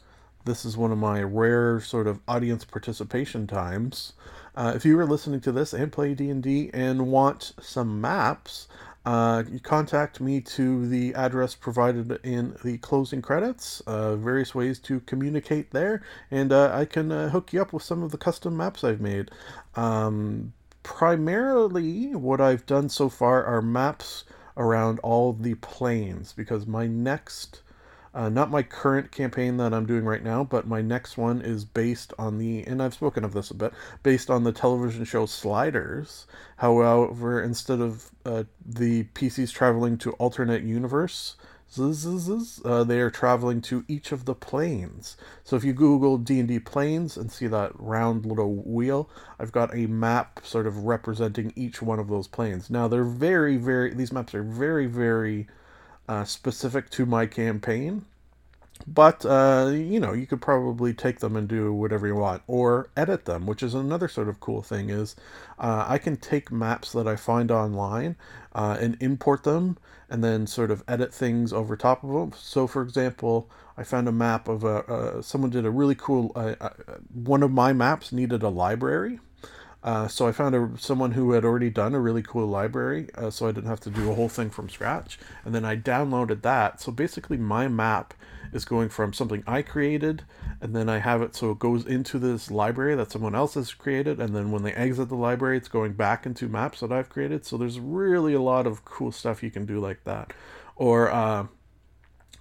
this 0.44 0.64
is 0.64 0.76
one 0.76 0.92
of 0.92 0.98
my 0.98 1.22
rare 1.22 1.80
sort 1.80 2.06
of 2.06 2.20
audience 2.28 2.64
participation 2.64 3.46
times. 3.46 4.12
Uh, 4.54 4.72
if 4.76 4.84
you 4.84 4.98
are 4.98 5.06
listening 5.06 5.40
to 5.40 5.52
this 5.52 5.72
and 5.72 5.90
play 5.90 6.14
D&D 6.14 6.70
and 6.74 7.06
want 7.06 7.54
some 7.60 7.98
maps, 7.98 8.68
uh, 9.06 9.42
you 9.50 9.58
contact 9.58 10.20
me 10.20 10.42
to 10.42 10.86
the 10.86 11.14
address 11.14 11.54
provided 11.54 12.20
in 12.22 12.54
the 12.62 12.76
closing 12.78 13.22
credits. 13.22 13.80
Uh, 13.86 14.14
various 14.16 14.54
ways 14.54 14.78
to 14.80 15.00
communicate 15.00 15.70
there, 15.70 16.02
and 16.30 16.52
I 16.52 16.84
can 16.84 17.10
hook 17.10 17.54
you 17.54 17.62
up 17.62 17.72
with 17.72 17.82
some 17.82 18.02
of 18.02 18.12
the 18.12 18.18
custom 18.18 18.54
maps 18.54 18.84
I've 18.84 19.00
made. 19.00 19.30
Um, 19.76 20.52
primarily, 20.82 22.14
what 22.14 22.40
I've 22.40 22.66
done 22.66 22.88
so 22.88 23.08
far 23.08 23.44
are 23.44 23.62
maps 23.62 24.24
around 24.56 24.98
all 25.00 25.32
the 25.32 25.54
planes 25.54 26.32
because 26.32 26.66
my 26.66 26.86
next 26.86 27.62
uh, 28.14 28.28
not 28.28 28.50
my 28.50 28.62
current 28.62 29.10
campaign 29.10 29.56
that 29.56 29.72
I'm 29.72 29.86
doing 29.86 30.04
right 30.04 30.22
now, 30.22 30.44
but 30.44 30.66
my 30.66 30.82
next 30.82 31.16
one 31.16 31.40
is 31.40 31.64
based 31.64 32.12
on 32.18 32.38
the, 32.38 32.62
and 32.66 32.82
I've 32.82 32.94
spoken 32.94 33.24
of 33.24 33.32
this 33.32 33.50
a 33.50 33.54
bit, 33.54 33.72
based 34.02 34.28
on 34.28 34.44
the 34.44 34.52
television 34.52 35.04
show 35.04 35.24
Sliders. 35.24 36.26
However, 36.56 37.42
instead 37.42 37.80
of 37.80 38.10
uh, 38.26 38.44
the 38.64 39.04
PCs 39.14 39.52
traveling 39.52 39.96
to 39.98 40.12
alternate 40.12 40.62
universe, 40.62 41.36
uh, 41.78 42.84
they 42.84 43.00
are 43.00 43.10
traveling 43.10 43.60
to 43.62 43.84
each 43.88 44.12
of 44.12 44.24
the 44.24 44.34
planes. 44.34 45.16
So 45.44 45.56
if 45.56 45.64
you 45.64 45.72
Google 45.72 46.18
D&D 46.18 46.58
planes 46.60 47.16
and 47.16 47.30
see 47.30 47.46
that 47.46 47.72
round 47.74 48.26
little 48.26 48.54
wheel, 48.54 49.08
I've 49.38 49.52
got 49.52 49.74
a 49.74 49.86
map 49.86 50.40
sort 50.44 50.66
of 50.66 50.84
representing 50.84 51.52
each 51.56 51.80
one 51.80 51.98
of 51.98 52.08
those 52.08 52.28
planes. 52.28 52.70
Now 52.70 52.88
they're 52.88 53.04
very, 53.04 53.56
very, 53.56 53.94
these 53.94 54.12
maps 54.12 54.34
are 54.34 54.42
very, 54.42 54.86
very 54.86 55.46
uh, 56.08 56.24
specific 56.24 56.90
to 56.90 57.06
my 57.06 57.26
campaign. 57.26 58.04
But, 58.86 59.24
uh, 59.24 59.70
you 59.72 60.00
know, 60.00 60.12
you 60.12 60.26
could 60.26 60.40
probably 60.40 60.92
take 60.92 61.20
them 61.20 61.36
and 61.36 61.46
do 61.46 61.72
whatever 61.72 62.06
you 62.06 62.16
want 62.16 62.42
or 62.46 62.90
edit 62.96 63.26
them, 63.26 63.46
which 63.46 63.62
is 63.62 63.74
another 63.74 64.08
sort 64.08 64.28
of 64.28 64.40
cool 64.40 64.62
thing 64.62 64.90
is 64.90 65.14
uh, 65.58 65.84
I 65.86 65.98
can 65.98 66.16
take 66.16 66.50
maps 66.50 66.92
that 66.92 67.06
I 67.06 67.16
find 67.16 67.50
online 67.50 68.16
uh, 68.54 68.76
and 68.80 68.96
import 69.00 69.44
them 69.44 69.78
and 70.10 70.22
then 70.22 70.46
sort 70.46 70.70
of 70.70 70.82
edit 70.88 71.14
things 71.14 71.52
over 71.52 71.76
top 71.76 72.02
of 72.02 72.10
them. 72.10 72.32
So, 72.36 72.66
for 72.66 72.82
example, 72.82 73.48
I 73.76 73.84
found 73.84 74.08
a 74.08 74.12
map 74.12 74.48
of 74.48 74.64
a, 74.64 74.78
uh, 74.84 75.22
someone 75.22 75.50
did 75.50 75.64
a 75.64 75.70
really 75.70 75.94
cool, 75.94 76.32
uh, 76.34 76.54
uh, 76.60 76.70
one 77.14 77.42
of 77.42 77.50
my 77.50 77.72
maps 77.72 78.12
needed 78.12 78.42
a 78.42 78.48
library. 78.48 79.20
So 80.08 80.28
I 80.28 80.32
found 80.32 80.54
a, 80.54 80.70
someone 80.78 81.12
who 81.12 81.32
had 81.32 81.44
already 81.44 81.70
done 81.70 81.94
a 81.94 82.00
really 82.00 82.22
cool 82.22 82.46
library, 82.46 83.08
so 83.30 83.48
I 83.48 83.52
didn't 83.52 83.70
have 83.70 83.80
to 83.80 83.90
do 83.90 84.10
a 84.10 84.14
whole 84.14 84.28
thing 84.28 84.50
from 84.50 84.68
scratch. 84.68 85.18
And 85.44 85.54
then 85.54 85.64
I 85.64 85.76
downloaded 85.76 86.42
that. 86.42 86.80
So 86.80 86.92
basically, 86.92 87.36
my 87.36 87.66
map 87.68 88.14
is 88.52 88.64
going 88.64 88.88
from 88.88 89.12
something 89.12 89.42
I 89.46 89.62
created, 89.62 90.24
and 90.60 90.76
then 90.76 90.88
I 90.88 90.98
have 90.98 91.22
it 91.22 91.34
so 91.34 91.50
it 91.50 91.58
goes 91.58 91.86
into 91.86 92.18
this 92.18 92.50
library 92.50 92.94
that 92.94 93.10
someone 93.10 93.34
else 93.34 93.54
has 93.54 93.72
created, 93.74 94.20
and 94.20 94.34
then 94.34 94.50
when 94.50 94.62
they 94.62 94.72
exit 94.72 95.08
the 95.08 95.14
library, 95.14 95.56
it's 95.56 95.68
going 95.68 95.92
back 95.92 96.26
into 96.26 96.48
maps 96.48 96.80
that 96.80 96.92
I've 96.92 97.08
created. 97.08 97.44
So 97.46 97.56
there's 97.56 97.80
really 97.80 98.34
a 98.34 98.40
lot 98.40 98.66
of 98.66 98.84
cool 98.84 99.12
stuff 99.12 99.42
you 99.42 99.50
can 99.50 99.66
do 99.66 99.80
like 99.80 100.04
that. 100.04 100.32
Or 100.76 101.10
uh, 101.10 101.46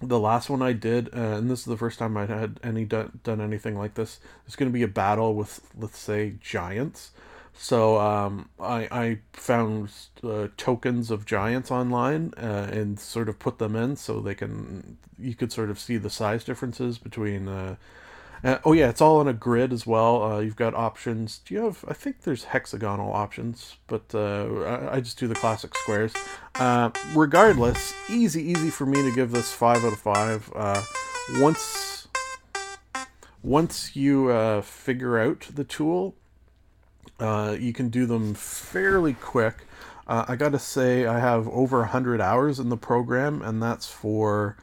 the 0.00 0.18
last 0.18 0.50
one 0.50 0.62
I 0.62 0.72
did, 0.72 1.08
uh, 1.14 1.36
and 1.38 1.50
this 1.50 1.60
is 1.60 1.66
the 1.66 1.76
first 1.76 1.98
time 1.98 2.16
I 2.16 2.26
had 2.26 2.60
any 2.62 2.84
done, 2.84 3.20
done 3.22 3.40
anything 3.40 3.78
like 3.78 3.94
this. 3.94 4.20
There's 4.44 4.56
going 4.56 4.70
to 4.70 4.72
be 4.72 4.82
a 4.82 4.88
battle 4.88 5.34
with, 5.34 5.60
let's 5.78 5.98
say, 5.98 6.34
giants. 6.40 7.12
So 7.54 8.00
um, 8.00 8.48
I, 8.58 8.88
I 8.90 9.18
found 9.32 9.90
uh, 10.24 10.48
tokens 10.56 11.10
of 11.10 11.26
giants 11.26 11.70
online 11.70 12.32
uh, 12.36 12.68
and 12.72 12.98
sort 12.98 13.28
of 13.28 13.38
put 13.38 13.58
them 13.58 13.76
in 13.76 13.96
so 13.96 14.20
they 14.20 14.34
can 14.34 14.98
you 15.18 15.34
could 15.34 15.52
sort 15.52 15.70
of 15.70 15.78
see 15.78 15.96
the 15.96 16.10
size 16.10 16.44
differences 16.44 16.98
between. 16.98 17.48
Uh, 17.48 17.76
uh 18.42 18.58
oh 18.64 18.72
yeah, 18.72 18.88
it's 18.88 19.00
all 19.00 19.20
on 19.20 19.28
a 19.28 19.32
grid 19.32 19.72
as 19.72 19.86
well. 19.86 20.22
Uh, 20.22 20.40
you've 20.40 20.56
got 20.56 20.74
options. 20.74 21.38
Do 21.38 21.54
you 21.54 21.64
have? 21.64 21.84
I 21.86 21.92
think 21.92 22.22
there's 22.22 22.44
hexagonal 22.44 23.12
options, 23.12 23.76
but 23.86 24.12
uh, 24.14 24.46
I, 24.64 24.96
I, 24.96 25.00
just 25.00 25.18
do 25.18 25.28
the 25.28 25.34
classic 25.34 25.76
squares. 25.76 26.12
regardless, 27.14 27.94
easy, 28.10 28.42
easy 28.42 28.70
for 28.70 28.86
me 28.86 29.00
to 29.02 29.14
give 29.14 29.30
this 29.30 29.52
five 29.52 29.84
out 29.84 29.92
of 29.92 30.00
five. 30.00 30.50
once 31.38 32.08
once 33.44 33.94
you 33.94 34.62
figure 34.62 35.18
out 35.18 35.46
the 35.54 35.64
tool 35.64 36.16
uh, 37.18 37.56
you 37.58 37.72
can 37.72 37.88
do 37.88 38.06
them 38.06 38.34
fairly 38.34 39.14
quick. 39.14 39.66
Uh, 40.06 40.24
I 40.28 40.36
gotta 40.36 40.58
say, 40.58 41.06
I 41.06 41.18
have 41.20 41.48
over 41.48 41.78
100 41.78 42.20
hours 42.20 42.58
in 42.58 42.68
the 42.68 42.76
program, 42.76 43.42
and 43.42 43.62
that's 43.62 43.86
for 43.86 44.56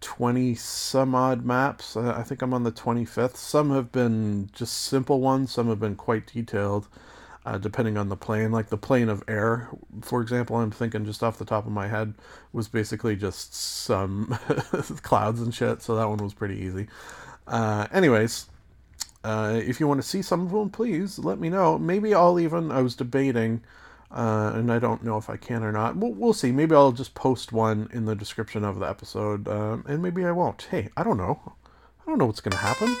20 0.00 0.54
some 0.54 1.14
odd 1.14 1.44
maps. 1.44 1.96
I 1.96 2.22
think 2.22 2.42
I'm 2.42 2.54
on 2.54 2.64
the 2.64 2.72
25th. 2.72 3.36
Some 3.36 3.70
have 3.70 3.92
been 3.92 4.50
just 4.52 4.74
simple 4.74 5.20
ones, 5.20 5.52
some 5.52 5.68
have 5.68 5.78
been 5.80 5.94
quite 5.94 6.26
detailed, 6.26 6.88
uh, 7.46 7.58
depending 7.58 7.96
on 7.96 8.08
the 8.08 8.16
plane. 8.16 8.50
Like 8.50 8.68
the 8.68 8.76
plane 8.76 9.08
of 9.08 9.22
air, 9.28 9.68
for 10.02 10.20
example, 10.22 10.56
I'm 10.56 10.70
thinking 10.70 11.04
just 11.04 11.22
off 11.22 11.38
the 11.38 11.44
top 11.44 11.66
of 11.66 11.72
my 11.72 11.88
head, 11.88 12.14
was 12.52 12.68
basically 12.68 13.14
just 13.14 13.54
some 13.54 14.36
clouds 15.02 15.40
and 15.40 15.54
shit, 15.54 15.82
so 15.82 15.94
that 15.96 16.08
one 16.08 16.18
was 16.18 16.34
pretty 16.34 16.56
easy. 16.56 16.88
Uh, 17.46 17.86
anyways, 17.92 18.46
uh, 19.22 19.60
if 19.62 19.80
you 19.80 19.86
want 19.86 20.00
to 20.00 20.06
see 20.06 20.22
some 20.22 20.42
of 20.42 20.50
them, 20.50 20.70
please 20.70 21.18
let 21.18 21.38
me 21.38 21.48
know. 21.48 21.78
Maybe 21.78 22.14
I'll 22.14 22.40
even, 22.40 22.70
I 22.70 22.82
was 22.82 22.94
debating, 22.94 23.62
uh, 24.10 24.52
and 24.54 24.72
I 24.72 24.78
don't 24.78 25.04
know 25.04 25.18
if 25.18 25.28
I 25.28 25.36
can 25.36 25.62
or 25.62 25.72
not. 25.72 25.96
We'll, 25.96 26.12
we'll 26.12 26.32
see. 26.32 26.52
Maybe 26.52 26.74
I'll 26.74 26.92
just 26.92 27.14
post 27.14 27.52
one 27.52 27.88
in 27.92 28.06
the 28.06 28.14
description 28.14 28.64
of 28.64 28.78
the 28.78 28.88
episode, 28.88 29.46
um, 29.48 29.84
and 29.86 30.02
maybe 30.02 30.24
I 30.24 30.32
won't. 30.32 30.68
Hey, 30.70 30.88
I 30.96 31.02
don't 31.02 31.18
know. 31.18 31.40
I 31.46 32.10
don't 32.10 32.18
know 32.18 32.26
what's 32.26 32.40
going 32.40 32.52
to 32.52 32.58
happen. 32.58 32.96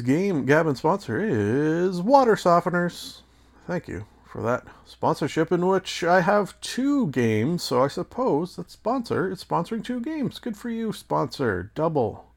Today's 0.00 0.16
game, 0.16 0.46
Gabbin' 0.46 0.76
sponsor, 0.76 1.20
is 1.20 2.00
Water 2.00 2.34
Softeners. 2.34 3.20
Thank 3.66 3.86
you 3.86 4.06
for 4.24 4.40
that 4.40 4.64
sponsorship, 4.86 5.52
in 5.52 5.66
which 5.66 6.02
I 6.02 6.22
have 6.22 6.58
two 6.62 7.08
games, 7.08 7.62
so 7.62 7.82
I 7.82 7.88
suppose 7.88 8.56
that 8.56 8.70
sponsor 8.70 9.30
is 9.30 9.44
sponsoring 9.44 9.84
two 9.84 10.00
games. 10.00 10.38
Good 10.38 10.56
for 10.56 10.70
you, 10.70 10.94
sponsor. 10.94 11.70
Double. 11.74 12.30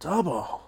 Double. 0.00 0.62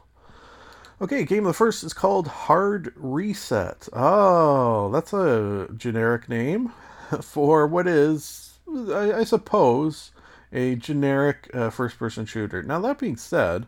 Okay, 1.00 1.24
game 1.24 1.44
of 1.44 1.48
the 1.48 1.54
first 1.54 1.82
is 1.82 1.92
called 1.92 2.28
Hard 2.28 2.92
Reset. 2.94 3.88
Oh, 3.92 4.92
that's 4.92 5.12
a 5.12 5.70
generic 5.76 6.28
name 6.28 6.72
for 7.20 7.66
what 7.66 7.88
is, 7.88 8.60
I, 8.68 9.12
I 9.12 9.24
suppose, 9.24 10.12
a 10.52 10.76
generic 10.76 11.50
uh, 11.52 11.70
first 11.70 11.98
person 11.98 12.26
shooter. 12.26 12.62
Now, 12.62 12.78
that 12.78 13.00
being 13.00 13.16
said, 13.16 13.66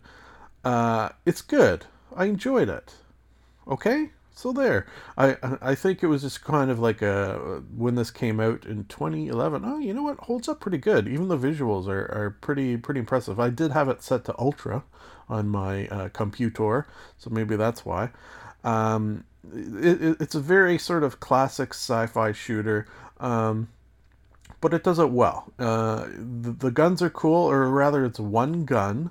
uh, 0.65 1.09
it's 1.27 1.43
good. 1.43 1.87
I 2.17 2.27
enjoyed 2.27 2.69
it. 2.69 2.95
Okay? 3.67 4.11
So 4.37 4.53
there. 4.53 4.87
I 5.17 5.37
I 5.63 5.75
think 5.77 6.03
it 6.03 6.09
was 6.09 6.23
just 6.23 6.43
kind 6.43 6.71
of 6.71 6.81
like 6.81 7.03
a 7.03 7.63
when 7.77 7.95
this 7.95 8.11
came 8.11 8.41
out 8.41 8.67
in 8.67 8.85
2011. 8.87 9.63
Oh, 9.65 9.79
you 9.79 9.95
know 9.95 10.03
what? 10.03 10.19
Holds 10.21 10.49
up 10.49 10.61
pretty 10.61 10.79
good. 10.79 11.07
Even 11.07 11.29
the 11.29 11.39
visuals 11.39 11.87
are, 11.87 12.07
are 12.13 12.37
pretty 12.41 12.77
pretty 12.77 12.99
impressive. 12.99 13.39
I 13.39 13.51
did 13.51 13.71
have 13.71 13.89
it 13.89 14.03
set 14.03 14.25
to 14.25 14.35
ultra 14.39 14.83
on 15.29 15.49
my 15.49 15.87
uh, 15.87 16.09
computer, 16.09 16.87
so 17.17 17.31
maybe 17.31 17.55
that's 17.55 17.85
why. 17.85 18.11
Um, 18.65 19.25
it, 19.55 20.03
it, 20.03 20.17
it's 20.21 20.35
a 20.35 20.41
very 20.41 20.79
sort 20.79 21.05
of 21.05 21.21
classic 21.21 21.73
sci-fi 21.73 22.33
shooter. 22.33 22.87
Um, 23.21 23.69
but 24.61 24.73
it 24.73 24.83
does 24.83 24.99
it 24.99 25.11
well. 25.11 25.53
Uh, 25.59 26.07
the, 26.17 26.51
the 26.51 26.71
guns 26.71 27.03
are 27.03 27.11
cool, 27.11 27.51
or 27.51 27.69
rather, 27.69 28.05
it's 28.05 28.19
one 28.19 28.65
gun 28.65 29.11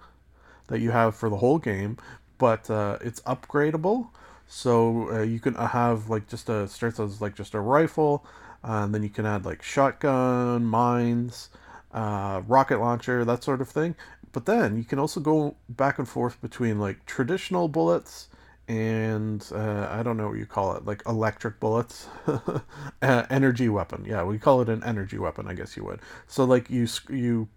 that 0.67 0.79
you 0.79 0.89
have 0.89 1.15
for 1.15 1.29
the 1.29 1.37
whole 1.37 1.59
game, 1.59 1.97
but 2.43 2.69
uh, 2.69 2.97
it's 2.99 3.21
upgradable. 3.21 4.09
So 4.47 5.09
uh, 5.09 5.21
you 5.21 5.39
can 5.39 5.55
have 5.55 6.09
like 6.09 6.27
just 6.27 6.49
a 6.49 6.67
starts 6.67 6.99
as 6.99 7.21
like 7.21 7.35
just 7.35 7.53
a 7.53 7.61
rifle, 7.61 8.25
uh, 8.65 8.83
and 8.83 8.93
then 8.93 9.01
you 9.01 9.09
can 9.09 9.25
add 9.25 9.45
like 9.45 9.61
shotgun, 9.63 10.65
mines, 10.65 11.49
uh, 11.93 12.41
rocket 12.45 12.81
launcher, 12.81 13.23
that 13.23 13.45
sort 13.45 13.61
of 13.61 13.69
thing. 13.69 13.95
But 14.33 14.45
then 14.45 14.75
you 14.75 14.83
can 14.83 14.99
also 14.99 15.21
go 15.21 15.55
back 15.69 15.99
and 15.99 16.09
forth 16.15 16.41
between 16.41 16.79
like 16.79 17.05
traditional 17.05 17.69
bullets 17.69 18.27
and 18.67 19.45
uh, 19.53 19.87
I 19.89 20.03
don't 20.03 20.17
know 20.17 20.27
what 20.27 20.37
you 20.37 20.45
call 20.45 20.75
it, 20.75 20.83
like 20.83 21.01
electric 21.07 21.61
bullets, 21.61 22.07
uh, 22.27 22.59
energy 23.29 23.69
weapon. 23.69 24.03
Yeah, 24.05 24.25
we 24.25 24.37
call 24.37 24.59
it 24.59 24.67
an 24.67 24.83
energy 24.83 25.17
weapon, 25.17 25.47
I 25.47 25.53
guess 25.53 25.77
you 25.77 25.85
would. 25.85 26.01
So 26.27 26.43
like 26.43 26.69
you 26.69 26.87
you 27.09 27.47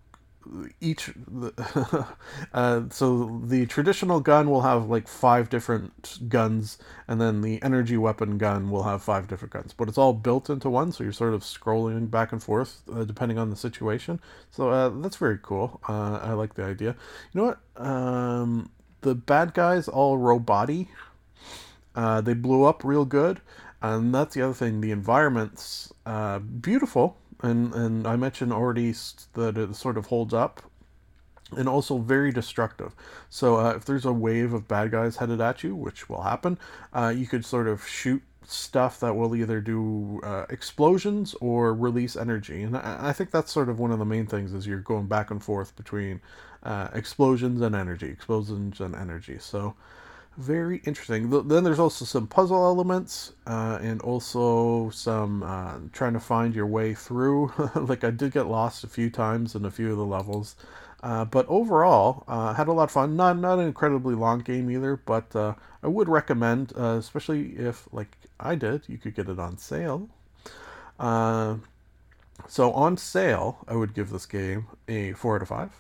each 0.80 1.10
uh, 2.52 2.82
so 2.90 3.40
the 3.44 3.66
traditional 3.66 4.20
gun 4.20 4.50
will 4.50 4.62
have 4.62 4.88
like 4.88 5.08
five 5.08 5.48
different 5.48 6.28
guns 6.28 6.78
and 7.08 7.20
then 7.20 7.40
the 7.42 7.62
energy 7.62 7.96
weapon 7.96 8.38
gun 8.38 8.70
will 8.70 8.84
have 8.84 9.02
five 9.02 9.28
different 9.28 9.52
guns. 9.52 9.72
But 9.72 9.88
it's 9.88 9.98
all 9.98 10.12
built 10.12 10.50
into 10.50 10.70
one 10.70 10.92
so 10.92 11.04
you're 11.04 11.12
sort 11.12 11.34
of 11.34 11.42
scrolling 11.42 12.10
back 12.10 12.32
and 12.32 12.42
forth 12.42 12.82
uh, 12.92 13.04
depending 13.04 13.38
on 13.38 13.50
the 13.50 13.56
situation. 13.56 14.20
So 14.50 14.70
uh, 14.70 14.88
that's 14.88 15.16
very 15.16 15.38
cool. 15.42 15.80
Uh, 15.88 16.20
i 16.22 16.32
like 16.32 16.54
the 16.54 16.64
idea. 16.64 16.96
You 17.32 17.40
know 17.40 17.46
what? 17.46 17.84
Um, 17.84 18.70
the 19.02 19.14
bad 19.14 19.54
guys 19.54 19.88
all 19.88 20.18
robot 20.18 20.70
uh, 21.94 22.20
they 22.20 22.34
blew 22.34 22.64
up 22.64 22.84
real 22.84 23.04
good. 23.04 23.40
And 23.82 24.14
that's 24.14 24.34
the 24.34 24.42
other 24.42 24.54
thing. 24.54 24.80
The 24.80 24.90
environment's 24.90 25.92
uh, 26.04 26.38
beautiful 26.38 27.16
and 27.42 27.74
and 27.74 28.06
I 28.06 28.16
mentioned 28.16 28.52
already 28.52 28.92
that 29.34 29.56
it 29.56 29.76
sort 29.76 29.96
of 29.96 30.06
holds 30.06 30.34
up, 30.34 30.62
and 31.56 31.68
also 31.68 31.98
very 31.98 32.32
destructive. 32.32 32.94
So 33.28 33.56
uh, 33.56 33.74
if 33.76 33.84
there's 33.84 34.04
a 34.04 34.12
wave 34.12 34.52
of 34.52 34.68
bad 34.68 34.90
guys 34.90 35.16
headed 35.16 35.40
at 35.40 35.62
you, 35.62 35.74
which 35.74 36.08
will 36.08 36.22
happen, 36.22 36.58
uh, 36.92 37.12
you 37.16 37.26
could 37.26 37.44
sort 37.44 37.68
of 37.68 37.86
shoot 37.86 38.22
stuff 38.48 39.00
that 39.00 39.16
will 39.16 39.34
either 39.34 39.60
do 39.60 40.20
uh, 40.22 40.46
explosions 40.50 41.34
or 41.40 41.74
release 41.74 42.16
energy, 42.16 42.62
and 42.62 42.76
I, 42.76 43.08
I, 43.08 43.12
think 43.12 43.32
that's 43.32 43.50
sort 43.50 43.68
of 43.68 43.80
one 43.80 43.90
of 43.90 43.98
the 43.98 44.04
main 44.04 44.26
things 44.26 44.52
is 44.52 44.66
you're 44.66 44.78
going 44.78 45.06
back 45.06 45.32
and 45.32 45.42
forth 45.42 45.74
between 45.74 46.20
uh, 46.62 46.88
explosions 46.94 47.60
and 47.60 47.74
energy, 47.74 48.06
explosions 48.06 48.80
and 48.80 48.94
energy. 48.94 49.38
So 49.40 49.74
very 50.36 50.82
interesting. 50.84 51.30
Then 51.48 51.64
there's 51.64 51.78
also 51.78 52.04
some 52.04 52.26
puzzle 52.26 52.64
elements 52.64 53.32
uh, 53.46 53.78
and 53.80 54.00
also 54.02 54.90
some 54.90 55.42
uh, 55.42 55.78
trying 55.92 56.12
to 56.12 56.20
find 56.20 56.54
your 56.54 56.66
way 56.66 56.94
through. 56.94 57.52
like 57.74 58.04
I 58.04 58.10
did 58.10 58.32
get 58.32 58.46
lost 58.46 58.84
a 58.84 58.88
few 58.88 59.10
times 59.10 59.54
in 59.54 59.64
a 59.64 59.70
few 59.70 59.90
of 59.90 59.96
the 59.96 60.04
levels, 60.04 60.56
uh, 61.02 61.24
but 61.24 61.46
overall 61.48 62.24
uh, 62.28 62.52
had 62.54 62.68
a 62.68 62.72
lot 62.72 62.84
of 62.84 62.90
fun. 62.90 63.16
Not 63.16 63.38
not 63.38 63.58
an 63.58 63.66
incredibly 63.66 64.14
long 64.14 64.40
game 64.40 64.70
either, 64.70 64.96
but 64.96 65.34
uh, 65.34 65.54
I 65.82 65.88
would 65.88 66.08
recommend, 66.08 66.72
uh, 66.76 66.96
especially 66.98 67.56
if 67.56 67.88
like 67.92 68.16
I 68.38 68.54
did, 68.54 68.82
you 68.88 68.98
could 68.98 69.14
get 69.14 69.28
it 69.28 69.38
on 69.38 69.56
sale. 69.56 70.08
so 71.00 72.72
on 72.72 72.96
sale, 72.98 73.58
I 73.66 73.74
would 73.74 73.94
give 73.94 74.10
this 74.10 74.26
game 74.26 74.66
a 74.86 75.12
four 75.14 75.36
out 75.36 75.42
of 75.42 75.48
five. 75.48 75.72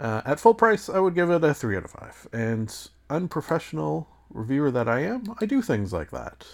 at 0.00 0.40
full 0.40 0.54
price, 0.54 0.88
I 0.88 0.98
would 0.98 1.14
give 1.14 1.30
it 1.30 1.44
a 1.44 1.52
three 1.52 1.76
out 1.76 1.84
of 1.84 1.90
five. 1.90 2.26
And 2.32 2.74
unprofessional 3.10 4.08
reviewer 4.30 4.70
that 4.70 4.88
I 4.88 5.00
am, 5.00 5.34
I 5.40 5.46
do 5.46 5.62
things 5.62 5.92
like 5.92 6.10
that. 6.10 6.46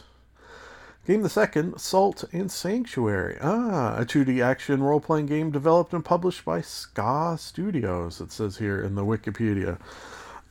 Game 1.06 1.20
the 1.20 1.28
second, 1.28 1.78
Salt 1.78 2.24
and 2.32 2.50
Sanctuary. 2.50 3.36
Ah, 3.42 3.96
a 3.98 4.06
2D 4.06 4.42
action 4.42 4.82
role 4.82 5.00
playing 5.00 5.26
game 5.26 5.50
developed 5.50 5.92
and 5.92 6.02
published 6.02 6.46
by 6.46 6.62
Ska 6.62 7.36
Studios, 7.38 8.22
it 8.22 8.32
says 8.32 8.56
here 8.56 8.82
in 8.82 8.94
the 8.94 9.04
Wikipedia. 9.04 9.78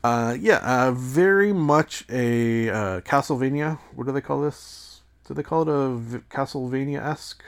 Uh, 0.03 0.35
yeah, 0.39 0.57
uh, 0.57 0.91
very 0.91 1.53
much 1.53 2.05
a 2.09 2.69
uh, 2.69 3.01
Castlevania. 3.01 3.79
What 3.95 4.05
do 4.05 4.13
they 4.13 4.21
call 4.21 4.41
this? 4.41 5.01
Do 5.25 5.33
they 5.33 5.41
call 5.41 5.63
it 5.63 5.69
a 5.69 5.95
v- 5.95 6.19
Castlevania 6.29 7.01
esque? 7.01 7.43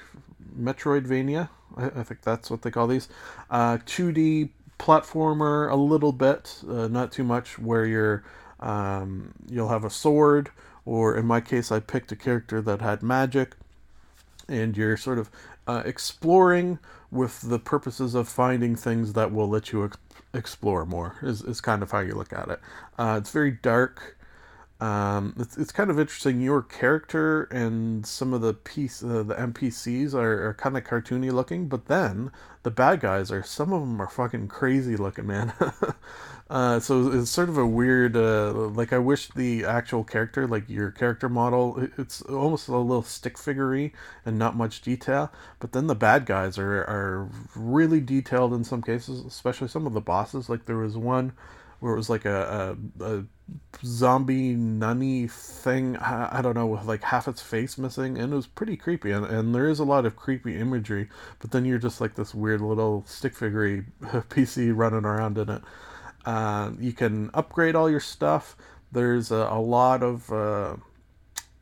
Metroidvania? 0.58 1.50
I, 1.76 1.88
I, 1.88 2.04
think 2.04 2.22
that's 2.22 2.50
what 2.50 2.62
they 2.62 2.72
call 2.72 2.88
these. 2.88 3.10
2D 3.52 4.46
uh, 4.46 4.48
platformer, 4.80 5.70
a 5.70 5.76
little 5.76 6.14
bit, 6.14 6.62
uh, 6.68 6.88
not 6.88 7.12
too 7.12 7.24
much, 7.24 7.60
where 7.60 7.86
you're 7.86 8.24
um, 8.60 9.34
you'll 9.50 9.70
have 9.70 9.84
a 9.84 9.90
sword, 9.90 10.50
or 10.86 11.16
in 11.16 11.26
my 11.26 11.42
case, 11.42 11.72
I 11.72 11.80
picked 11.80 12.12
a 12.12 12.16
character 12.16 12.62
that 12.62 12.82
had 12.82 13.04
magic, 13.04 13.56
and 14.48 14.76
you're 14.78 14.98
sort 14.98 15.18
of 15.18 15.30
uh, 15.68 15.82
exploring 15.86 16.80
with 17.12 17.42
the 17.42 17.60
purposes 17.60 18.16
of 18.16 18.28
finding 18.28 18.76
things 18.76 19.14
that 19.14 19.32
will 19.32 19.50
let 19.50 19.72
you 19.72 19.86
ex- 19.86 19.98
explore 20.34 20.86
more, 20.86 21.16
is, 21.22 21.42
is 21.42 21.62
kind 21.62 21.82
of 21.82 21.92
how 21.92 22.00
you 22.00 22.14
look 22.14 22.34
at 22.34 22.50
it. 22.50 22.60
Uh, 22.98 23.16
it's 23.20 23.32
very 23.32 23.52
dark. 23.52 24.18
Um, 24.82 25.36
it's, 25.40 25.58
it's 25.58 25.72
kind 25.72 25.90
of 25.90 26.00
interesting. 26.00 26.42
Your 26.42 26.62
character 26.62 27.44
and 27.44 28.06
some 28.06 28.34
of 28.34 28.42
the 28.42 28.54
piece, 28.54 29.02
uh, 29.02 29.24
the 29.24 29.36
NPCs 29.36 30.14
are, 30.14 30.50
are 30.50 30.54
kind 30.54 30.76
of 30.76 30.84
cartoony 30.84 31.32
looking, 31.32 31.70
but 31.70 31.86
then 31.86 32.30
the 32.64 32.72
bad 32.72 33.00
guys 33.00 33.32
are 33.32 33.42
some 33.42 33.72
of 33.72 33.82
them 33.82 34.02
are 34.02 34.10
fucking 34.10 34.50
crazy 34.50 34.98
looking, 34.98 35.28
man. 35.28 35.54
uh, 36.50 36.80
so 36.82 37.10
it's 37.10 37.30
sort 37.30 37.48
of 37.48 37.58
a 37.58 37.66
weird. 37.66 38.18
Uh, 38.18 38.52
like 38.52 38.92
I 38.92 38.98
wish 38.98 39.30
the 39.30 39.64
actual 39.64 40.04
character, 40.04 40.46
like 40.46 40.70
your 40.70 40.92
character 40.92 41.30
model, 41.30 41.88
it's 41.98 42.22
almost 42.24 42.68
a 42.68 42.78
little 42.78 43.04
stick 43.04 43.38
figurey 43.38 43.94
and 44.26 44.38
not 44.38 44.58
much 44.58 44.82
detail. 44.82 45.32
But 45.60 45.72
then 45.72 45.88
the 45.88 45.96
bad 45.96 46.26
guys 46.26 46.58
are 46.58 46.82
are 46.82 47.30
really 47.56 48.02
detailed 48.02 48.54
in 48.54 48.66
some 48.66 48.82
cases, 48.82 49.24
especially 49.26 49.70
some 49.70 49.88
of 49.88 49.94
the 49.94 50.02
bosses. 50.02 50.50
Like 50.50 50.66
there 50.66 50.78
was 50.78 50.98
one 50.98 51.32
where 51.80 51.94
it 51.94 51.98
was 51.98 52.10
like 52.10 52.26
a, 52.26 52.78
a, 53.00 53.06
a 53.06 53.24
zombie 53.84 54.54
nunny 54.54 55.28
thing 55.28 55.98
I, 55.98 56.40
I, 56.40 56.42
don't 56.42 56.56
know 56.56 56.66
with 56.66 56.86
like 56.86 57.04
half 57.04 57.28
its 57.28 57.42
face 57.42 57.78
missing 57.78 58.18
and 58.18 58.34
it 58.34 58.36
was 58.36 58.48
pretty 58.48 58.76
creepy 58.76 59.12
and, 59.12 59.26
and 59.26 59.54
there 59.54 59.68
is 59.68 59.80
a 59.80 59.84
lot 59.84 60.06
of 60.06 60.16
creepy 60.16 60.58
imagery 60.58 61.10
but 61.40 61.52
then 61.52 61.66
you're 61.66 61.78
just 61.78 62.02
like 62.02 62.16
this 62.16 62.34
weird 62.34 62.62
little 62.62 63.04
stick 63.06 63.36
figure 63.36 63.86
pc 64.02 64.72
running 64.76 65.06
around 65.06 65.38
in 65.38 65.50
it 65.50 65.62
uh, 66.26 66.72
you 66.80 66.92
can 66.92 67.30
upgrade 67.36 67.76
all 67.76 67.90
your 67.90 68.00
stuff 68.00 68.56
there's 68.92 69.32
a, 69.32 69.48
a 69.52 69.60
lot 69.60 70.02
of 70.02 70.32
uh, 70.32 70.76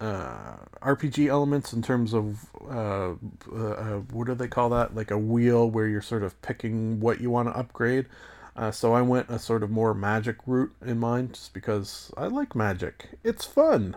uh, 0.04 0.58
RPG 0.82 1.28
elements 1.28 1.72
in 1.72 1.82
terms 1.82 2.14
of 2.14 2.46
uh, 2.70 3.14
uh, 3.56 4.00
what 4.12 4.28
do 4.28 4.36
they 4.36 4.48
call 4.48 4.70
that? 4.70 4.96
Like 4.96 5.12
a 5.12 5.18
wheel 5.18 5.70
where 5.70 5.88
you're 5.88 6.02
sort 6.02 6.24
of 6.24 6.40
picking 6.42 7.00
what 7.00 7.22
you 7.22 7.30
want 7.30 7.48
to 7.48 7.58
upgrade. 7.58 8.08
Uh, 8.56 8.72
so 8.72 8.94
I 8.94 9.02
went 9.02 9.30
a 9.30 9.40
sort 9.40 9.64
of 9.64 9.72
more 9.72 9.94
magic 9.94 10.38
route 10.46 10.74
in 10.86 11.00
mind 11.00 11.34
just 11.34 11.54
because 11.54 12.12
I 12.16 12.28
like 12.28 12.56
magic. 12.56 13.10
It's 13.24 13.46
fun. 13.46 13.96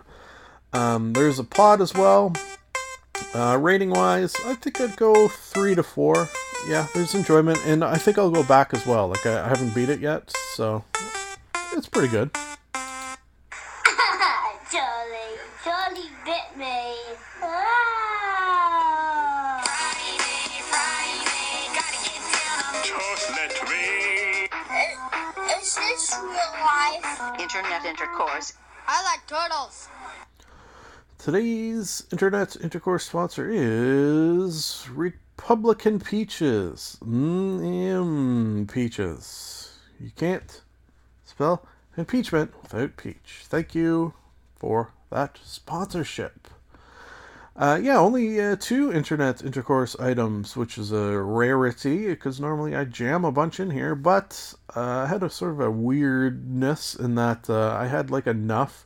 Um, 0.73 1.13
there's 1.13 1.39
a 1.39 1.43
plot 1.43 1.79
as 1.79 1.93
well. 1.93 2.33
Uh, 3.33 3.57
rating 3.59 3.91
wise, 3.91 4.35
I 4.45 4.55
think 4.55 4.79
I'd 4.81 4.95
go 4.95 5.27
three 5.27 5.75
to 5.75 5.83
four. 5.83 6.27
Yeah, 6.67 6.87
there's 6.93 7.13
enjoyment, 7.13 7.59
and 7.65 7.83
I 7.83 7.97
think 7.97 8.17
I'll 8.17 8.31
go 8.31 8.43
back 8.43 8.73
as 8.73 8.85
well. 8.85 9.07
Like 9.07 9.25
I, 9.25 9.45
I 9.45 9.47
haven't 9.47 9.75
beat 9.75 9.89
it 9.89 9.99
yet, 9.99 10.33
so 10.55 10.83
it's 11.73 11.87
pretty 11.87 12.07
good. 12.07 12.31
Internet 27.47 27.85
intercourse 27.85 28.53
I 28.89 29.01
like 29.05 29.25
turtles. 29.25 29.87
Today's 31.17 32.05
internet 32.11 32.57
intercourse 32.59 33.05
sponsor 33.05 33.49
is 33.49 34.85
Republican 34.93 36.01
Peaches. 36.01 36.97
Mmm, 37.01 38.69
peaches. 38.69 39.79
You 39.97 40.11
can't 40.17 40.61
spell 41.23 41.65
impeachment 41.95 42.51
without 42.61 42.97
peach. 42.97 43.43
Thank 43.45 43.73
you 43.73 44.13
for 44.57 44.91
that 45.09 45.39
sponsorship. 45.41 46.49
Uh, 47.57 47.79
yeah, 47.81 47.97
only 47.97 48.39
uh, 48.39 48.55
two 48.59 48.93
internet 48.93 49.43
intercourse 49.43 49.95
items, 49.99 50.55
which 50.55 50.77
is 50.77 50.91
a 50.91 51.17
rarity 51.19 52.07
because 52.07 52.39
normally 52.39 52.75
I 52.75 52.83
jam 52.85 53.25
a 53.25 53.31
bunch 53.31 53.59
in 53.59 53.71
here, 53.71 53.95
but 53.95 54.53
uh, 54.75 54.79
I 54.79 55.05
had 55.07 55.23
a 55.23 55.29
sort 55.29 55.53
of 55.53 55.59
a 55.61 55.71
weirdness 55.71 56.93
in 56.93 57.15
that 57.15 57.49
uh, 57.49 57.75
I 57.75 57.87
had 57.87 58.11
like 58.11 58.27
enough 58.27 58.85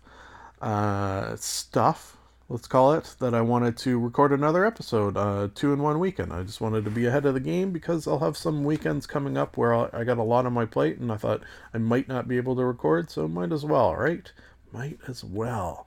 uh, 0.62 1.36
stuff, 1.36 2.16
let's 2.48 2.68
call 2.68 2.94
it, 2.94 3.14
that 3.20 3.34
I 3.34 3.42
wanted 3.42 3.76
to 3.80 4.00
record 4.00 4.32
another 4.32 4.66
episode, 4.66 5.18
uh, 5.18 5.50
two 5.54 5.74
in 5.74 5.82
one 5.82 6.00
weekend. 6.00 6.32
I 6.32 6.44
just 6.44 6.62
wanted 6.62 6.86
to 6.86 6.92
be 6.92 7.06
ahead 7.06 7.26
of 7.26 7.34
the 7.34 7.42
game 7.42 7.74
because 7.74 8.08
I'll 8.08 8.20
have 8.20 8.38
some 8.38 8.64
weekends 8.64 9.06
coming 9.06 9.36
up 9.36 9.58
where 9.58 9.74
I'll, 9.74 9.90
I 9.92 10.06
got 10.06 10.18
a 10.18 10.24
lot 10.24 10.46
on 10.46 10.54
my 10.54 10.66
plate 10.66 10.98
and 10.98 11.12
I 11.12 11.18
thought 11.18 11.42
I 11.74 11.78
might 11.78 12.08
not 12.08 12.26
be 12.26 12.38
able 12.38 12.56
to 12.56 12.64
record, 12.64 13.12
so 13.12 13.28
might 13.28 13.52
as 13.52 13.66
well, 13.66 13.94
right? 13.98 14.32
Might 14.72 15.00
as 15.10 15.26
well. 15.26 15.86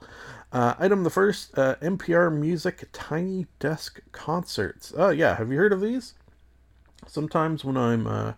Uh, 0.55 0.73
item 0.79 1.03
the 1.03 1.09
first 1.09 1.51
uh, 1.57 1.75
NPR 1.81 2.33
Music 2.33 2.87
Tiny 2.93 3.45
Desk 3.59 3.99
Concerts. 4.13 4.93
Oh, 4.95 5.09
yeah, 5.09 5.35
have 5.35 5.51
you 5.51 5.57
heard 5.57 5.73
of 5.73 5.81
these? 5.81 6.13
Sometimes 7.05 7.65
when 7.65 7.75
I'm 7.75 8.07
uh, 8.07 8.33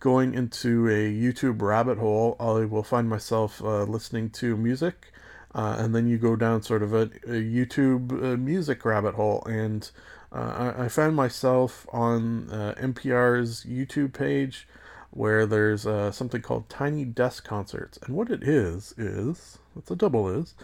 going 0.00 0.32
into 0.32 0.88
a 0.88 1.12
YouTube 1.12 1.60
rabbit 1.60 1.98
hole, 1.98 2.36
I 2.40 2.64
will 2.64 2.82
find 2.82 3.06
myself 3.06 3.62
uh, 3.62 3.82
listening 3.82 4.30
to 4.30 4.56
music, 4.56 5.12
uh, 5.54 5.76
and 5.78 5.94
then 5.94 6.08
you 6.08 6.16
go 6.16 6.36
down 6.36 6.62
sort 6.62 6.82
of 6.82 6.94
a, 6.94 7.02
a 7.26 7.42
YouTube 7.42 8.12
uh, 8.12 8.38
music 8.38 8.82
rabbit 8.86 9.16
hole. 9.16 9.42
And 9.44 9.90
uh, 10.32 10.72
I, 10.78 10.84
I 10.84 10.88
found 10.88 11.16
myself 11.16 11.86
on 11.92 12.48
uh, 12.48 12.74
NPR's 12.80 13.66
YouTube 13.66 14.14
page 14.14 14.66
where 15.10 15.44
there's 15.44 15.86
uh, 15.86 16.12
something 16.12 16.40
called 16.40 16.70
Tiny 16.70 17.04
Desk 17.04 17.44
Concerts. 17.44 17.98
And 17.98 18.16
what 18.16 18.30
it 18.30 18.42
is, 18.42 18.94
is, 18.96 19.58
it's 19.76 19.90
a 19.90 19.96
double 19.96 20.30
is, 20.30 20.54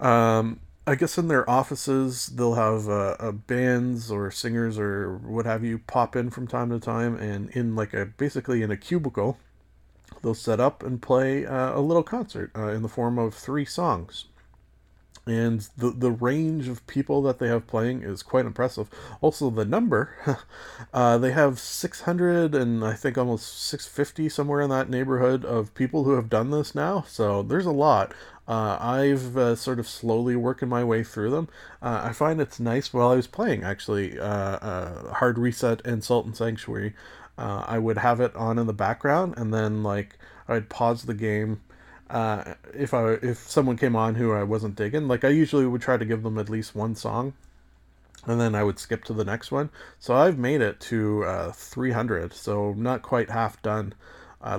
um, 0.00 0.60
I 0.86 0.94
guess 0.96 1.18
in 1.18 1.28
their 1.28 1.48
offices 1.48 2.26
they'll 2.26 2.54
have 2.54 2.88
uh, 2.88 3.16
uh, 3.20 3.32
bands 3.32 4.10
or 4.10 4.30
singers 4.30 4.78
or 4.78 5.18
what 5.18 5.46
have 5.46 5.62
you 5.62 5.78
pop 5.78 6.16
in 6.16 6.30
from 6.30 6.46
time 6.46 6.70
to 6.70 6.80
time, 6.80 7.16
and 7.16 7.50
in 7.50 7.76
like 7.76 7.94
a 7.94 8.06
basically 8.06 8.62
in 8.62 8.70
a 8.70 8.76
cubicle, 8.76 9.38
they'll 10.22 10.34
set 10.34 10.58
up 10.58 10.82
and 10.82 11.02
play 11.02 11.46
uh, 11.46 11.78
a 11.78 11.80
little 11.80 12.02
concert 12.02 12.50
uh, 12.56 12.68
in 12.68 12.82
the 12.82 12.88
form 12.88 13.18
of 13.18 13.34
three 13.34 13.64
songs. 13.64 14.24
And 15.26 15.60
the 15.76 15.90
the 15.90 16.10
range 16.10 16.66
of 16.66 16.84
people 16.86 17.20
that 17.22 17.38
they 17.38 17.46
have 17.48 17.66
playing 17.66 18.02
is 18.02 18.22
quite 18.22 18.46
impressive. 18.46 18.88
Also, 19.20 19.50
the 19.50 19.66
number, 19.66 20.16
uh, 20.94 21.18
they 21.18 21.30
have 21.32 21.60
600 21.60 22.54
and 22.54 22.84
I 22.84 22.94
think 22.94 23.18
almost 23.18 23.62
650 23.68 24.28
somewhere 24.30 24.62
in 24.62 24.70
that 24.70 24.88
neighborhood 24.88 25.44
of 25.44 25.74
people 25.74 26.04
who 26.04 26.12
have 26.12 26.30
done 26.30 26.50
this 26.50 26.74
now. 26.74 27.04
So 27.06 27.42
there's 27.42 27.66
a 27.66 27.70
lot. 27.70 28.12
Uh, 28.50 28.76
I've 28.80 29.36
uh, 29.36 29.54
sort 29.54 29.78
of 29.78 29.86
slowly 29.86 30.34
working 30.34 30.68
my 30.68 30.82
way 30.82 31.04
through 31.04 31.30
them. 31.30 31.48
Uh, 31.80 32.00
I 32.02 32.12
find 32.12 32.40
it's 32.40 32.58
nice 32.58 32.92
while 32.92 33.10
I 33.10 33.14
was 33.14 33.28
playing, 33.28 33.62
actually, 33.62 34.18
uh, 34.18 34.24
uh, 34.24 35.14
Hard 35.14 35.38
Reset 35.38 35.86
and 35.86 36.02
Salt 36.02 36.26
and 36.26 36.36
Sanctuary. 36.36 36.94
Uh, 37.38 37.64
I 37.64 37.78
would 37.78 37.98
have 37.98 38.18
it 38.18 38.34
on 38.34 38.58
in 38.58 38.66
the 38.66 38.72
background, 38.72 39.34
and 39.36 39.54
then 39.54 39.84
like 39.84 40.18
I'd 40.48 40.68
pause 40.68 41.04
the 41.04 41.14
game. 41.14 41.60
if 42.74 42.92
I 42.92 43.12
if 43.22 43.48
someone 43.48 43.76
came 43.76 43.94
on 43.94 44.16
who 44.16 44.32
I 44.32 44.42
wasn't 44.42 44.74
digging, 44.74 45.06
like 45.06 45.22
I 45.22 45.28
usually 45.28 45.64
would 45.64 45.80
try 45.80 45.96
to 45.96 46.04
give 46.04 46.24
them 46.24 46.36
at 46.36 46.50
least 46.50 46.74
one 46.74 46.96
song, 46.96 47.34
and 48.26 48.40
then 48.40 48.56
I 48.56 48.64
would 48.64 48.80
skip 48.80 49.04
to 49.04 49.12
the 49.12 49.24
next 49.24 49.52
one. 49.52 49.70
So 50.00 50.16
I've 50.16 50.38
made 50.38 50.60
it 50.60 50.80
to 50.80 51.52
300, 51.54 52.34
so 52.34 52.72
not 52.72 53.02
quite 53.02 53.30
half 53.30 53.62
done 53.62 53.94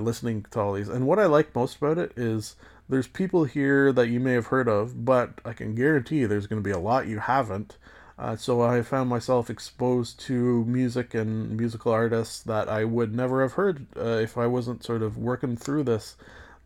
listening 0.00 0.46
to 0.52 0.60
all 0.60 0.72
these. 0.72 0.88
And 0.88 1.06
what 1.06 1.18
I 1.18 1.26
like 1.26 1.54
most 1.54 1.76
about 1.76 1.98
it 1.98 2.12
is 2.16 2.56
there's 2.92 3.08
people 3.08 3.44
here 3.44 3.90
that 3.90 4.08
you 4.08 4.20
may 4.20 4.34
have 4.34 4.48
heard 4.48 4.68
of, 4.68 5.02
but 5.02 5.40
I 5.46 5.54
can 5.54 5.74
guarantee 5.74 6.18
you 6.18 6.28
there's 6.28 6.46
going 6.46 6.62
to 6.62 6.68
be 6.68 6.74
a 6.74 6.78
lot 6.78 7.06
you 7.06 7.20
haven't. 7.20 7.78
Uh, 8.18 8.36
so 8.36 8.60
I 8.60 8.82
found 8.82 9.08
myself 9.08 9.48
exposed 9.48 10.20
to 10.26 10.62
music 10.66 11.14
and 11.14 11.56
musical 11.56 11.90
artists 11.90 12.42
that 12.42 12.68
I 12.68 12.84
would 12.84 13.14
never 13.14 13.40
have 13.40 13.54
heard 13.54 13.86
uh, 13.96 14.18
if 14.20 14.36
I 14.36 14.46
wasn't 14.46 14.84
sort 14.84 15.02
of 15.02 15.16
working 15.16 15.56
through 15.56 15.84
this 15.84 16.16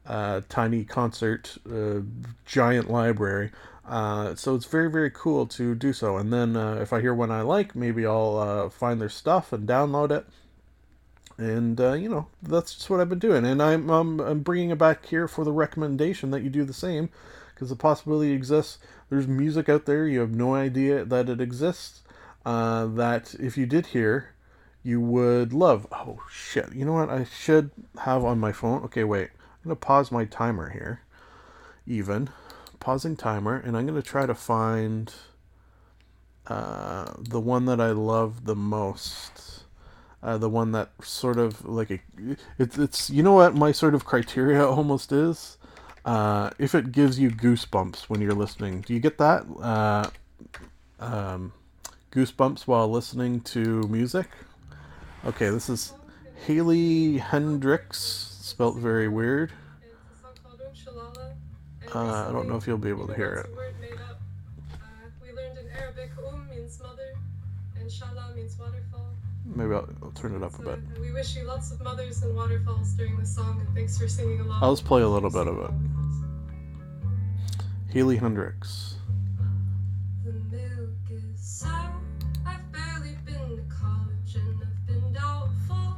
uh, 0.05 0.41
tiny 0.49 0.83
concert 0.83 1.59
uh, 1.73 2.01
giant 2.45 2.91
library. 2.91 3.53
Uh, 3.89 4.35
so 4.35 4.57
it's 4.57 4.67
very 4.67 4.91
very 4.91 5.13
cool 5.13 5.47
to 5.47 5.77
do 5.77 5.93
so. 5.93 6.17
And 6.17 6.33
then 6.33 6.57
uh, 6.57 6.81
if 6.83 6.93
I 6.93 7.01
hear 7.01 7.15
one 7.15 7.31
I 7.31 7.43
like, 7.43 7.77
maybe 7.77 8.05
I'll 8.05 8.69
find 8.69 9.01
their 9.01 9.09
stuff 9.09 9.53
and 9.53 9.69
download 9.69 10.11
it 10.11 10.27
and 11.39 11.81
uh, 11.81 11.93
you 11.93 12.09
know 12.09 12.27
that's 12.43 12.75
just 12.75 12.89
what 12.91 13.01
I've 13.01 13.09
been 13.09 13.19
doing, 13.19 13.45
and 13.45 13.63
I'm 13.63 13.91
um, 13.91 14.21
I'm 14.21 14.41
bringing 14.41 14.71
it 14.71 14.79
back 14.79 15.07
here 15.07 15.29
for 15.29 15.45
the 15.45 15.53
recommendation 15.53 16.31
that 16.31 16.43
you 16.43 16.51
do 16.51 16.65
the 16.65 16.73
same, 16.73 17.11
because 17.55 17.69
the 17.69 17.77
possibility 17.77 18.33
exists. 18.33 18.79
There's 19.11 19.29
music 19.29 19.69
out 19.69 19.87
there 19.87 20.07
you 20.09 20.21
have 20.21 20.35
no 20.35 20.55
idea 20.55 21.05
that 21.05 21.29
it 21.29 21.41
exists. 21.41 22.03
Uh, 22.45 22.87
that 22.87 23.35
if 23.41 23.59
you 23.59 23.67
did 23.67 23.87
hear, 23.87 24.35
you 24.83 25.01
would 25.01 25.53
love. 25.53 25.87
Oh 25.93 26.21
shit! 26.31 26.73
You 26.75 26.85
know 26.85 26.93
what 26.93 27.11
I 27.11 27.25
should 27.25 27.71
have 28.01 28.25
on 28.25 28.39
my 28.39 28.53
phone? 28.53 28.83
Okay, 28.85 29.05
wait. 29.05 29.31
I'm 29.65 29.71
gonna 29.71 29.77
pause 29.77 30.13
my 30.13 30.25
timer 30.25 30.71
here. 30.71 31.01
Even 31.87 32.31
pausing 32.81 33.17
timer, 33.17 33.57
and 33.57 33.77
I'm 33.77 33.87
gonna 33.87 34.01
try 34.01 34.27
to 34.27 34.35
find 34.35 35.13
uh, 36.47 37.15
the 37.19 37.41
one 37.41 37.65
that 37.67 37.81
I 37.81 37.91
love 37.91 38.45
the 38.45 38.55
most 38.55 39.65
uh, 40.23 40.39
the 40.39 40.49
one 40.49 40.73
that 40.73 40.91
sort 41.03 41.39
of 41.39 41.65
like 41.65 41.91
a, 41.91 42.01
it's 42.59 42.79
it's 42.79 43.11
you 43.11 43.23
know 43.23 43.33
what 43.33 43.55
my 43.55 43.73
sort 43.73 43.95
of 43.95 44.05
criteria 44.05 44.67
almost 44.69 45.13
is? 45.13 45.59
Uh, 46.05 46.51
if 46.59 46.75
it 46.75 46.93
gives 46.93 47.19
you 47.19 47.31
goosebumps 47.31 48.03
when 48.03 48.21
you're 48.21 48.33
listening 48.33 48.81
do 48.83 48.95
you 48.95 49.01
get 49.01 49.19
that? 49.19 49.45
Uh, 49.61 50.09
um, 51.01 51.53
goosebumps 52.13 52.63
while 52.67 52.89
listening 52.89 53.41
to 53.41 53.83
music? 53.89 54.29
Okay 55.25 55.51
this 55.51 55.69
is 55.69 55.93
Haley 56.47 57.19
Heynderickx 57.19 57.95
spelt 57.95 58.77
very 58.77 59.09
weird. 59.09 59.53
Uh, 61.95 62.29
I 62.29 62.33
don't 62.33 62.49
know 62.49 62.57
if 62.57 62.67
you'll 62.67 62.79
be 62.79 62.89
able 62.89 63.07
to 63.07 63.15
hear 63.15 63.33
it 63.33 63.67
Maybe 69.57 69.73
I'll, 69.75 69.89
I'll, 70.03 70.11
turn 70.11 70.35
it 70.35 70.43
up 70.43 70.59
a 70.59 70.63
bit. 70.63 70.81
We 71.01 71.13
wish 71.13 71.35
you 71.35 71.45
lots 71.45 71.73
of 71.73 71.81
mothers 71.81 72.23
and 72.23 72.37
waterfalls 72.37 72.93
during 72.93 73.17
the 73.19 73.25
song, 73.25 73.59
and 73.59 73.75
thanks 73.75 73.97
for 73.97 74.07
singing 74.07 74.41
along. 74.41 74.63
I'll 74.63 74.75
just 74.75 74.85
play 74.85 75.01
a 75.01 75.09
little 75.09 75.31
bit 75.31 75.47
of 75.47 75.59
it. 75.59 75.71
Haley 77.91 78.19
Heynderickx. 78.19 78.97
The 80.27 80.33
milk 80.33 80.91
is 81.11 81.41
sour. 81.41 81.91
I've 82.45 82.71
barely 82.71 83.17
been 83.25 83.57
to 83.57 83.63
college, 83.75 84.35
and 84.35 84.63
I've 84.63 84.87
been 84.87 85.13
doubtful 85.15 85.97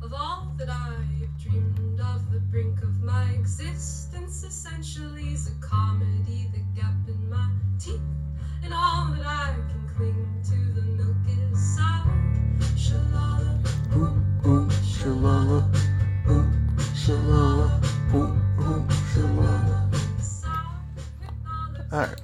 of 0.00 0.14
all 0.14 0.54
that 0.56 0.70
I've 0.70 1.42
dreamed 1.42 1.98
of. 1.98 2.30
The 2.30 2.38
brink 2.38 2.80
of 2.84 3.02
my 3.02 3.24
existence 3.30 4.44
essentially 4.44 5.32
is 5.32 5.48
a 5.48 5.54
comedy. 5.66 6.48
The 6.52 6.80
gap 6.80 6.94
in 7.08 7.28
my 7.28 7.50
teeth, 7.80 8.00
and 8.62 8.72
all 8.72 9.06
that 9.16 9.26
I 9.26 9.52
can 9.68 9.90
cling 9.96 10.42
to. 10.44 10.80
The 10.80 10.82
milk 10.82 11.52
is 11.52 11.76
sour. 11.76 12.03
Alright. 21.92 22.20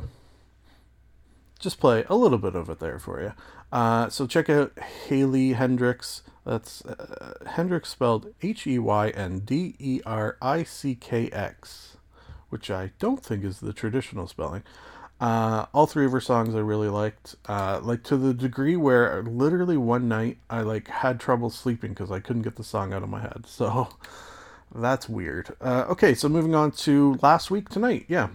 Just 1.60 1.78
play 1.78 2.04
a 2.08 2.16
little 2.16 2.38
bit 2.38 2.54
of 2.54 2.68
it 2.70 2.80
there 2.80 2.98
for 2.98 3.20
you. 3.22 3.32
Uh, 3.70 4.08
so 4.08 4.26
check 4.26 4.50
out 4.50 4.76
Haley 5.06 5.54
Heynderickx. 5.54 6.22
That's 6.44 6.84
uh, 6.84 7.34
Heynderickx 7.46 7.86
spelled 7.86 8.34
H 8.42 8.66
E 8.66 8.78
Y 8.78 9.10
N 9.10 9.40
D 9.40 9.76
E 9.78 10.00
R 10.04 10.36
I 10.42 10.64
C 10.64 10.94
K 10.94 11.28
X, 11.30 11.96
which 12.48 12.70
I 12.70 12.92
don't 12.98 13.22
think 13.22 13.44
is 13.44 13.60
the 13.60 13.72
traditional 13.72 14.26
spelling. 14.26 14.64
Uh, 15.20 15.66
all 15.74 15.87
three 15.87 16.06
of 16.06 16.12
her 16.12 16.20
songs 16.20 16.54
I 16.54 16.61
really 16.61 16.88
liked, 16.88 17.37
uh, 17.46 17.80
like 17.83 18.02
to 18.04 18.16
the 18.16 18.33
degree 18.33 18.76
where 18.76 19.22
literally 19.22 19.76
one 19.76 20.09
night 20.09 20.38
I 20.48 20.62
like 20.62 20.88
had 20.88 21.20
trouble 21.20 21.50
sleeping 21.50 21.90
because 21.90 22.11
I 22.11 22.20
couldn't 22.20 22.42
get 22.42 22.56
the 22.56 22.64
song 22.64 22.94
out 22.94 23.02
of 23.02 23.09
my 23.09 23.20
head. 23.20 23.44
So 23.46 23.88
that's 24.74 25.09
weird. 25.09 25.54
Uh, 25.61 25.85
okay, 25.90 26.14
so 26.14 26.28
moving 26.28 26.54
on 26.54 26.70
to 26.72 27.18
last 27.20 27.50
week 27.50 27.68
tonight. 27.68 28.06
Yeah, 28.09 28.28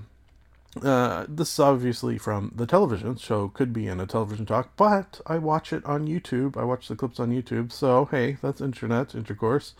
uh, 0.83 1.25
this 1.27 1.53
is 1.53 1.59
obviously 1.59 2.17
from 2.17 2.51
the 2.53 2.65
television 2.65 3.15
show, 3.15 3.47
could 3.47 3.71
be 3.71 3.87
in 3.87 3.99
a 3.99 4.05
television 4.05 4.45
talk, 4.45 4.71
but 4.75 5.21
I 5.25 5.37
watch 5.37 5.71
it 5.71 5.85
on 5.85 6.07
YouTube. 6.07 6.57
I 6.57 6.65
watch 6.65 6.87
the 6.87 6.95
clips 6.95 7.19
on 7.19 7.31
YouTube, 7.31 7.71
so 7.71 8.05
hey, 8.05 8.37
that's 8.41 8.61
internet 8.61 9.15
intercourse. 9.15 9.73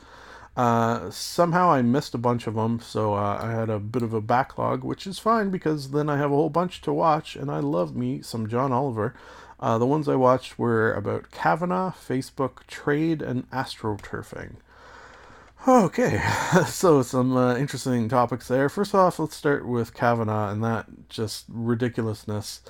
Uh, 0.55 1.09
somehow 1.09 1.69
I 1.69 1.81
missed 1.81 2.13
a 2.13 2.17
bunch 2.17 2.47
of 2.47 2.55
them, 2.55 2.79
so 2.79 3.13
uh, 3.13 3.39
I 3.41 3.51
had 3.51 3.69
a 3.69 3.79
bit 3.79 4.03
of 4.03 4.13
a 4.13 4.21
backlog, 4.21 4.83
which 4.83 5.05
is 5.05 5.19
fine 5.19 5.49
because 5.49 5.91
then 5.91 6.09
I 6.09 6.17
have 6.17 6.31
a 6.31 6.35
whole 6.35 6.49
bunch 6.49 6.81
to 6.81 6.93
watch, 6.93 7.35
and 7.35 7.51
I 7.51 7.59
love 7.59 7.95
me 7.95 8.21
some 8.21 8.47
John 8.47 8.71
Oliver. 8.71 9.13
Uh, 9.59 9.77
the 9.77 9.85
ones 9.85 10.07
I 10.07 10.15
watched 10.15 10.57
were 10.57 10.93
about 10.93 11.31
Kavanaugh, 11.31 11.91
Facebook 11.91 12.65
trade, 12.67 13.21
and 13.21 13.49
astroturfing. 13.51 14.55
Okay, 15.67 16.21
so 16.67 17.01
some 17.01 17.35
uh, 17.35 17.55
interesting 17.57 18.07
topics 18.07 18.47
there. 18.47 18.69
First 18.69 18.93
off, 18.93 19.17
let's 19.17 19.35
start 19.35 19.65
with 19.67 19.93
Kavanaugh 19.95 20.51
and 20.51 20.63
that 20.63 21.09
just 21.09 21.45
ridiculousness 21.49 22.61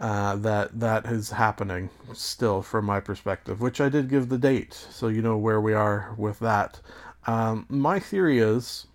uh, 0.00 0.36
that 0.36 0.80
that 0.80 1.06
is 1.06 1.30
happening 1.30 1.90
still 2.14 2.62
from 2.62 2.86
my 2.86 3.00
perspective, 3.00 3.60
which 3.60 3.80
I 3.80 3.88
did 3.88 4.08
give 4.08 4.28
the 4.28 4.38
date, 4.38 4.74
so 4.74 5.08
you 5.08 5.22
know 5.22 5.36
where 5.36 5.60
we 5.60 5.74
are 5.74 6.14
with 6.16 6.38
that. 6.40 6.80
Um, 7.26 7.66
my 7.68 8.00
theory 8.00 8.38
is 8.38 8.86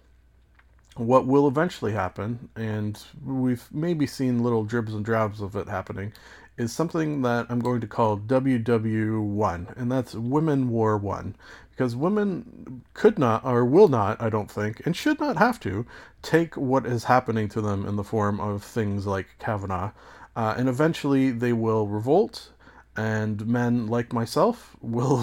what 0.96 1.28
will 1.28 1.48
eventually 1.48 1.94
happen, 1.94 2.50
and 2.56 3.02
we've 3.24 3.68
maybe 3.72 4.08
seen 4.08 4.44
little 4.44 4.64
dribs 4.64 4.94
and 4.94 5.06
drabs 5.06 5.42
of 5.42 5.56
it 5.56 5.68
happening, 5.68 6.14
is 6.58 6.74
something 6.74 7.22
that 7.22 7.48
I'm 7.50 7.60
going 7.60 7.82
to 7.82 7.88
call 7.88 8.18
WW1, 8.18 9.78
and 9.78 9.92
that's 9.92 10.16
Women 10.16 10.70
War 10.70 10.98
One 10.98 11.36
because 11.76 11.96
women 11.96 12.84
could 12.94 13.20
not 13.20 13.44
or 13.44 13.66
will 13.66 13.90
not, 13.90 14.22
I 14.22 14.30
don't 14.30 14.50
think, 14.50 14.82
and 14.86 14.96
should 14.96 15.20
not 15.20 15.38
have 15.38 15.60
to 15.62 15.86
take 16.22 16.56
what 16.56 16.86
is 16.86 17.04
happening 17.04 17.50
to 17.50 17.62
them 17.62 17.86
in 17.86 17.98
the 17.98 18.04
form 18.04 18.40
of 18.40 18.64
things 18.64 19.06
like 19.06 19.28
Kavanaugh, 19.40 19.92
uh, 20.36 20.56
and 20.58 20.70
eventually 20.70 21.32
they 21.32 21.54
will 21.54 21.88
revolt. 21.88 22.52
And 22.98 23.46
men 23.46 23.88
like 23.88 24.14
myself 24.14 24.78
will 24.82 25.18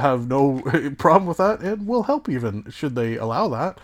have 0.00 0.28
no 0.28 0.60
problem 0.98 1.26
with 1.26 1.36
that 1.38 1.60
and 1.60 1.86
will 1.86 2.04
help 2.04 2.28
even 2.28 2.68
should 2.70 2.94
they 2.96 3.16
allow 3.16 3.48
that. 3.48 3.78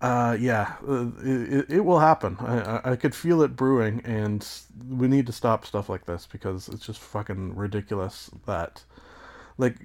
Uh, 0.00 0.36
yeah, 0.38 0.74
uh, 0.88 1.08
it, 1.24 1.66
it 1.68 1.84
will 1.84 1.98
happen. 1.98 2.36
I, 2.40 2.92
I 2.92 2.96
could 2.96 3.14
feel 3.14 3.42
it 3.42 3.56
brewing, 3.56 4.00
and 4.04 4.46
we 4.88 5.08
need 5.08 5.26
to 5.26 5.32
stop 5.32 5.66
stuff 5.66 5.88
like 5.88 6.06
this 6.06 6.26
because 6.30 6.68
it's 6.68 6.86
just 6.86 7.00
fucking 7.00 7.56
ridiculous 7.56 8.30
that 8.46 8.84
like 9.58 9.76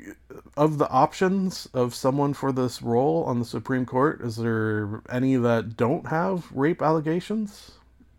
of 0.56 0.78
the 0.78 0.88
options 0.90 1.68
of 1.74 1.96
someone 1.96 2.34
for 2.34 2.52
this 2.52 2.82
role 2.82 3.24
on 3.24 3.40
the 3.40 3.46
Supreme 3.46 3.86
Court, 3.86 4.22
is 4.22 4.38
there 4.38 5.02
any 5.10 5.36
that 5.36 5.76
don't 5.76 6.08
have 6.08 6.52
rape 6.52 6.82
allegations? 6.82 7.72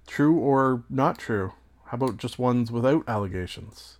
True 0.06 0.36
or 0.36 0.82
not 0.90 1.16
true? 1.18 1.52
How 1.86 1.96
about 1.96 2.16
just 2.16 2.38
ones 2.38 2.72
without 2.72 3.04
allegations? 3.08 3.98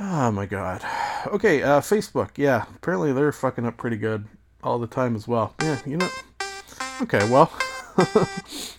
Oh 0.00 0.30
my 0.30 0.46
god. 0.46 0.82
Okay, 1.26 1.62
uh, 1.62 1.80
Facebook. 1.80 2.30
Yeah, 2.36 2.66
apparently 2.76 3.12
they're 3.12 3.32
fucking 3.32 3.66
up 3.66 3.76
pretty 3.76 3.96
good 3.96 4.26
all 4.62 4.78
the 4.78 4.86
time 4.86 5.16
as 5.16 5.26
well. 5.26 5.54
Yeah, 5.60 5.80
you 5.84 5.96
know. 5.96 6.08
Okay, 7.02 7.28
well, 7.30 7.52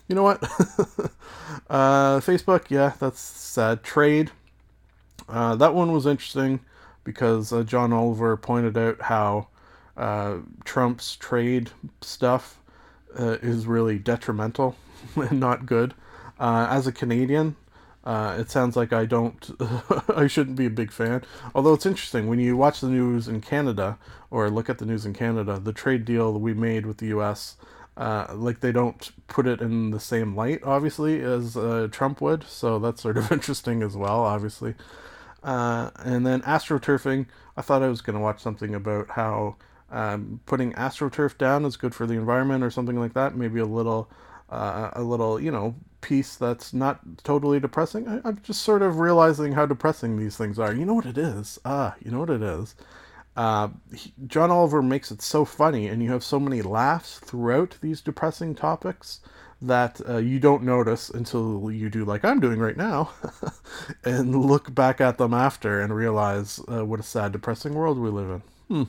you 0.08 0.15
know 0.15 0.24
what? 0.24 0.41
uh, 1.69 2.19
Facebook. 2.19 2.69
Yeah, 2.69 2.93
that's 3.00 3.19
sad. 3.19 3.84
Trade. 3.84 4.32
Uh, 5.28 5.56
that 5.56 5.76
one 5.76 5.91
was 5.91 6.06
interesting 6.06 6.62
because 7.04 7.52
uh, 7.52 7.63
John 7.63 7.91
Oliver 7.91 8.36
pointed 8.38 8.78
out 8.78 9.02
how 9.02 9.48
uh, 9.98 10.38
Trump's 10.63 11.15
trade 11.17 11.72
stuff 12.02 12.62
uh, 13.17 13.38
is 13.41 13.67
really 13.67 14.00
detrimental 14.00 14.76
and 15.15 15.39
not 15.39 15.65
good. 15.65 15.93
Uh, 16.39 16.67
as 16.69 16.88
a 16.88 16.91
Canadian, 16.91 17.56
uh, 18.06 18.38
it 18.39 18.49
sounds 18.49 18.75
like 18.75 18.93
I 18.93 19.06
don't, 19.06 19.52
I 20.15 20.28
shouldn't 20.28 20.56
be 20.56 20.65
a 20.65 20.71
big 20.71 20.91
fan. 20.91 21.23
Although 21.54 21.73
it's 21.73 21.86
interesting 21.86 22.28
when 22.28 22.39
you 22.39 22.56
watch 22.56 22.80
the 22.80 22.88
news 22.88 23.28
in 23.28 23.41
Canada 23.41 23.97
or 24.32 24.49
look 24.49 24.69
at 24.69 24.78
the 24.78 24.86
news 24.86 25.06
in 25.06 25.13
Canada, 25.13 25.60
the 25.60 25.73
trade 25.73 26.06
deal 26.06 26.32
that 26.34 26.39
we 26.39 26.54
made 26.54 26.86
with 26.86 26.97
the 26.97 27.08
U.S. 27.08 27.58
Uh, 27.97 28.28
like 28.34 28.62
they 28.62 28.71
don't 28.71 29.12
put 29.28 29.45
it 29.45 29.60
in 29.60 29.91
the 29.91 29.99
same 29.99 30.36
light, 30.36 30.62
obviously, 30.63 31.21
as 31.21 31.58
Trump 31.91 32.21
would. 32.21 32.43
So 32.45 32.80
that's 32.80 33.02
sort 33.02 33.17
of 33.17 33.32
interesting 33.32 33.84
as 33.84 33.97
well, 33.97 34.21
obviously. 34.21 34.75
Uh, 35.43 35.89
and 35.99 36.25
then 36.25 36.41
astroturfing, 36.41 37.28
I 37.56 37.62
thought 37.62 37.84
I 37.84 37.88
was 37.88 38.02
going 38.02 38.15
to 38.15 38.21
watch 38.21 38.39
something 38.41 38.75
about 38.75 39.12
how 39.12 39.56
um, 39.91 40.41
putting 40.45 40.73
astroturf 40.73 41.38
down 41.38 41.65
is 41.65 41.78
good 41.78 41.95
for 41.95 42.06
the 42.06 42.13
environment 42.13 42.63
or 42.63 42.71
something 42.71 42.99
like 42.99 43.13
that. 43.13 43.36
Maybe 43.36 43.60
a 43.60 43.65
little, 43.65 44.10
uh, 44.52 44.92
a 44.94 45.04
little, 45.04 45.40
you 45.40 45.52
know, 45.52 45.76
piece 46.02 46.36
that's 46.36 46.74
not 46.74 47.00
totally 47.24 47.60
depressing. 47.60 48.08
I, 48.08 48.22
I'm 48.28 48.40
just 48.42 48.62
sort 48.62 48.82
of 48.82 49.00
realizing 49.00 49.54
how 49.54 49.66
depressing 49.66 50.18
these 50.18 50.38
things 50.38 50.60
are. 50.60 50.74
You 50.74 50.86
know 50.86 50.94
what 50.94 51.06
it 51.06 51.18
is? 51.18 51.60
Ah, 51.66 51.96
you 52.04 52.12
know 52.12 52.20
what 52.20 52.30
it 52.30 52.42
is. 52.42 52.76
Uh, 53.36 53.70
he, 53.94 54.14
John 54.28 54.52
Oliver 54.52 54.82
makes 54.82 55.12
it 55.12 55.22
so 55.22 55.46
funny, 55.46 55.88
and 55.88 56.04
you 56.04 56.12
have 56.12 56.24
so 56.24 56.40
many 56.40 56.62
laughs 56.62 57.20
throughout 57.20 57.78
these 57.82 58.02
depressing 58.02 58.56
topics 58.56 59.22
that 59.62 60.02
uh, 60.08 60.18
you 60.18 60.40
don't 60.40 60.64
notice 60.64 61.10
until 61.10 61.70
you 61.70 61.90
do 61.90 62.06
like 62.06 62.24
I'm 62.24 62.40
doing 62.40 62.60
right 62.60 62.78
now 62.78 63.12
and 64.06 64.34
look 64.34 64.74
back 64.74 65.02
at 65.02 65.18
them 65.18 65.34
after 65.34 65.82
and 65.82 65.94
realize 65.94 66.60
uh, 66.72 66.86
what 66.86 67.00
a 67.00 67.04
sad, 67.04 67.34
depressing 67.34 67.74
world 67.74 67.98
we 68.00 68.10
live 68.10 68.30
in. 68.30 68.42
Hmm. 68.68 68.84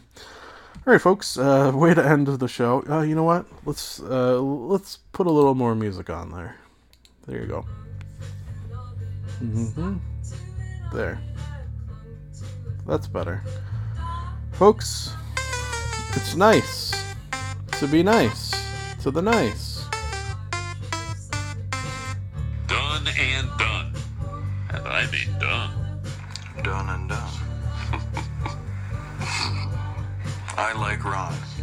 All 0.86 0.92
right, 0.94 1.00
folks. 1.00 1.36
Uh, 1.36 1.72
way 1.74 1.94
to 1.94 2.04
end 2.04 2.26
the 2.26 2.48
show. 2.48 2.82
Uh, 2.88 3.02
you 3.02 3.14
know 3.14 3.24
what? 3.24 3.46
Let's 3.64 4.00
uh, 4.00 4.40
let's 4.40 4.98
put 5.12 5.26
a 5.26 5.30
little 5.30 5.54
more 5.54 5.74
music 5.74 6.10
on 6.10 6.30
there. 6.30 6.56
There 7.26 7.40
you 7.40 7.46
go. 7.46 7.66
Mm-hmm. 9.42 9.96
There. 10.92 11.20
That's 12.86 13.06
better, 13.06 13.44
folks. 14.52 15.14
It's 16.16 16.34
nice 16.34 16.92
to 17.78 17.86
be 17.86 18.02
nice 18.02 18.50
to 19.02 19.10
the 19.10 19.22
nice. 19.22 19.84
Done 22.66 23.06
and 23.18 23.48
done. 23.58 23.94
And 24.70 24.88
I 24.88 25.08
mean 25.12 25.38
done. 25.38 26.02
Done 26.62 26.88
and 26.88 27.08
done. 27.08 27.29
I 30.60 30.74
like 30.74 31.02
Ron. 31.04 31.59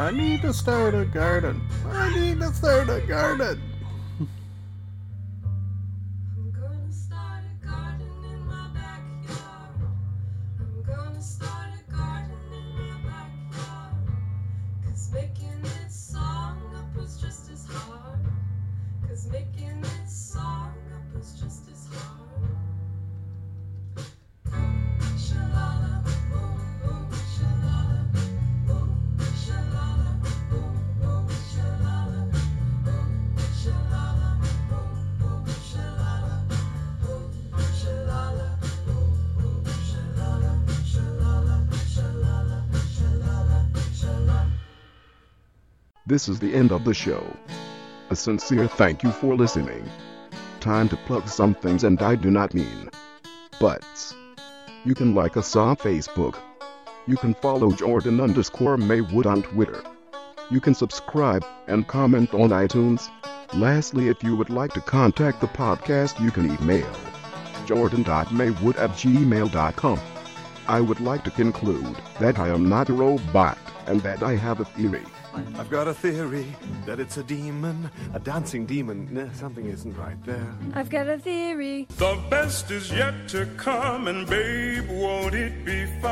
I 0.00 0.10
need 0.10 0.40
to 0.40 0.54
start 0.54 0.94
a 0.94 1.04
garden. 1.04 1.60
I 1.86 2.18
need 2.18 2.40
to 2.40 2.54
start 2.54 2.88
a 2.88 3.02
garden. 3.02 3.69
This 46.10 46.28
is 46.28 46.40
the 46.40 46.52
end 46.52 46.72
of 46.72 46.84
the 46.84 46.92
show. 46.92 47.24
A 48.10 48.16
sincere 48.16 48.66
thank 48.66 49.04
you 49.04 49.12
for 49.12 49.36
listening. 49.36 49.88
Time 50.58 50.88
to 50.88 50.96
plug 50.96 51.28
some 51.28 51.54
things, 51.54 51.84
and 51.84 52.02
I 52.02 52.16
do 52.16 52.32
not 52.32 52.52
mean 52.52 52.90
butts. 53.60 54.12
You 54.84 54.96
can 54.96 55.14
like 55.14 55.36
us 55.36 55.54
on 55.54 55.76
Facebook. 55.76 56.36
You 57.06 57.16
can 57.16 57.34
follow 57.34 57.70
Jordan 57.70 58.20
underscore 58.20 58.76
Maywood 58.76 59.26
on 59.26 59.44
Twitter. 59.44 59.84
You 60.50 60.60
can 60.60 60.74
subscribe 60.74 61.46
and 61.68 61.86
comment 61.86 62.34
on 62.34 62.50
iTunes. 62.50 63.08
Lastly, 63.54 64.08
if 64.08 64.24
you 64.24 64.34
would 64.34 64.50
like 64.50 64.72
to 64.72 64.80
contact 64.80 65.40
the 65.40 65.46
podcast, 65.46 66.20
you 66.20 66.32
can 66.32 66.50
email 66.60 66.92
jordan.maywood 67.66 68.76
at 68.78 68.90
gmail.com. 68.90 70.00
I 70.68 70.80
would 70.80 71.00
like 71.00 71.24
to 71.24 71.30
conclude 71.30 71.96
that 72.20 72.38
I 72.38 72.48
am 72.48 72.68
not 72.68 72.88
a 72.88 72.92
robot 72.92 73.58
and 73.86 74.00
that 74.02 74.22
I 74.22 74.36
have 74.36 74.60
a 74.60 74.64
theory. 74.64 75.04
I've 75.56 75.70
got 75.70 75.86
a 75.88 75.94
theory 75.94 76.46
that 76.86 76.98
it's 76.98 77.16
a 77.16 77.22
demon, 77.22 77.90
a 78.14 78.18
dancing 78.18 78.66
demon. 78.66 79.08
Nah, 79.12 79.32
something 79.32 79.66
isn't 79.66 79.96
right 79.96 80.22
there. 80.24 80.54
I've 80.74 80.90
got 80.90 81.08
a 81.08 81.18
theory. 81.18 81.86
The 81.96 82.20
best 82.28 82.70
is 82.70 82.90
yet 82.90 83.28
to 83.28 83.46
come, 83.56 84.08
and 84.08 84.26
babe, 84.28 84.88
won't 84.90 85.34
it 85.34 85.64
be 85.64 85.86
fine? 86.00 86.10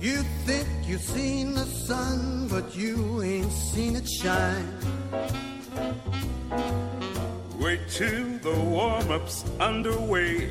You 0.00 0.22
think 0.44 0.68
you've 0.84 1.00
seen 1.00 1.54
the 1.54 1.64
sun, 1.64 2.46
but 2.48 2.76
you 2.76 3.22
ain't 3.22 3.52
seen 3.52 3.96
it 3.96 4.08
shine. 4.08 4.78
Wait 7.58 7.80
till 7.88 8.38
the 8.38 8.54
warm 8.60 9.10
up's 9.10 9.44
underway. 9.58 10.50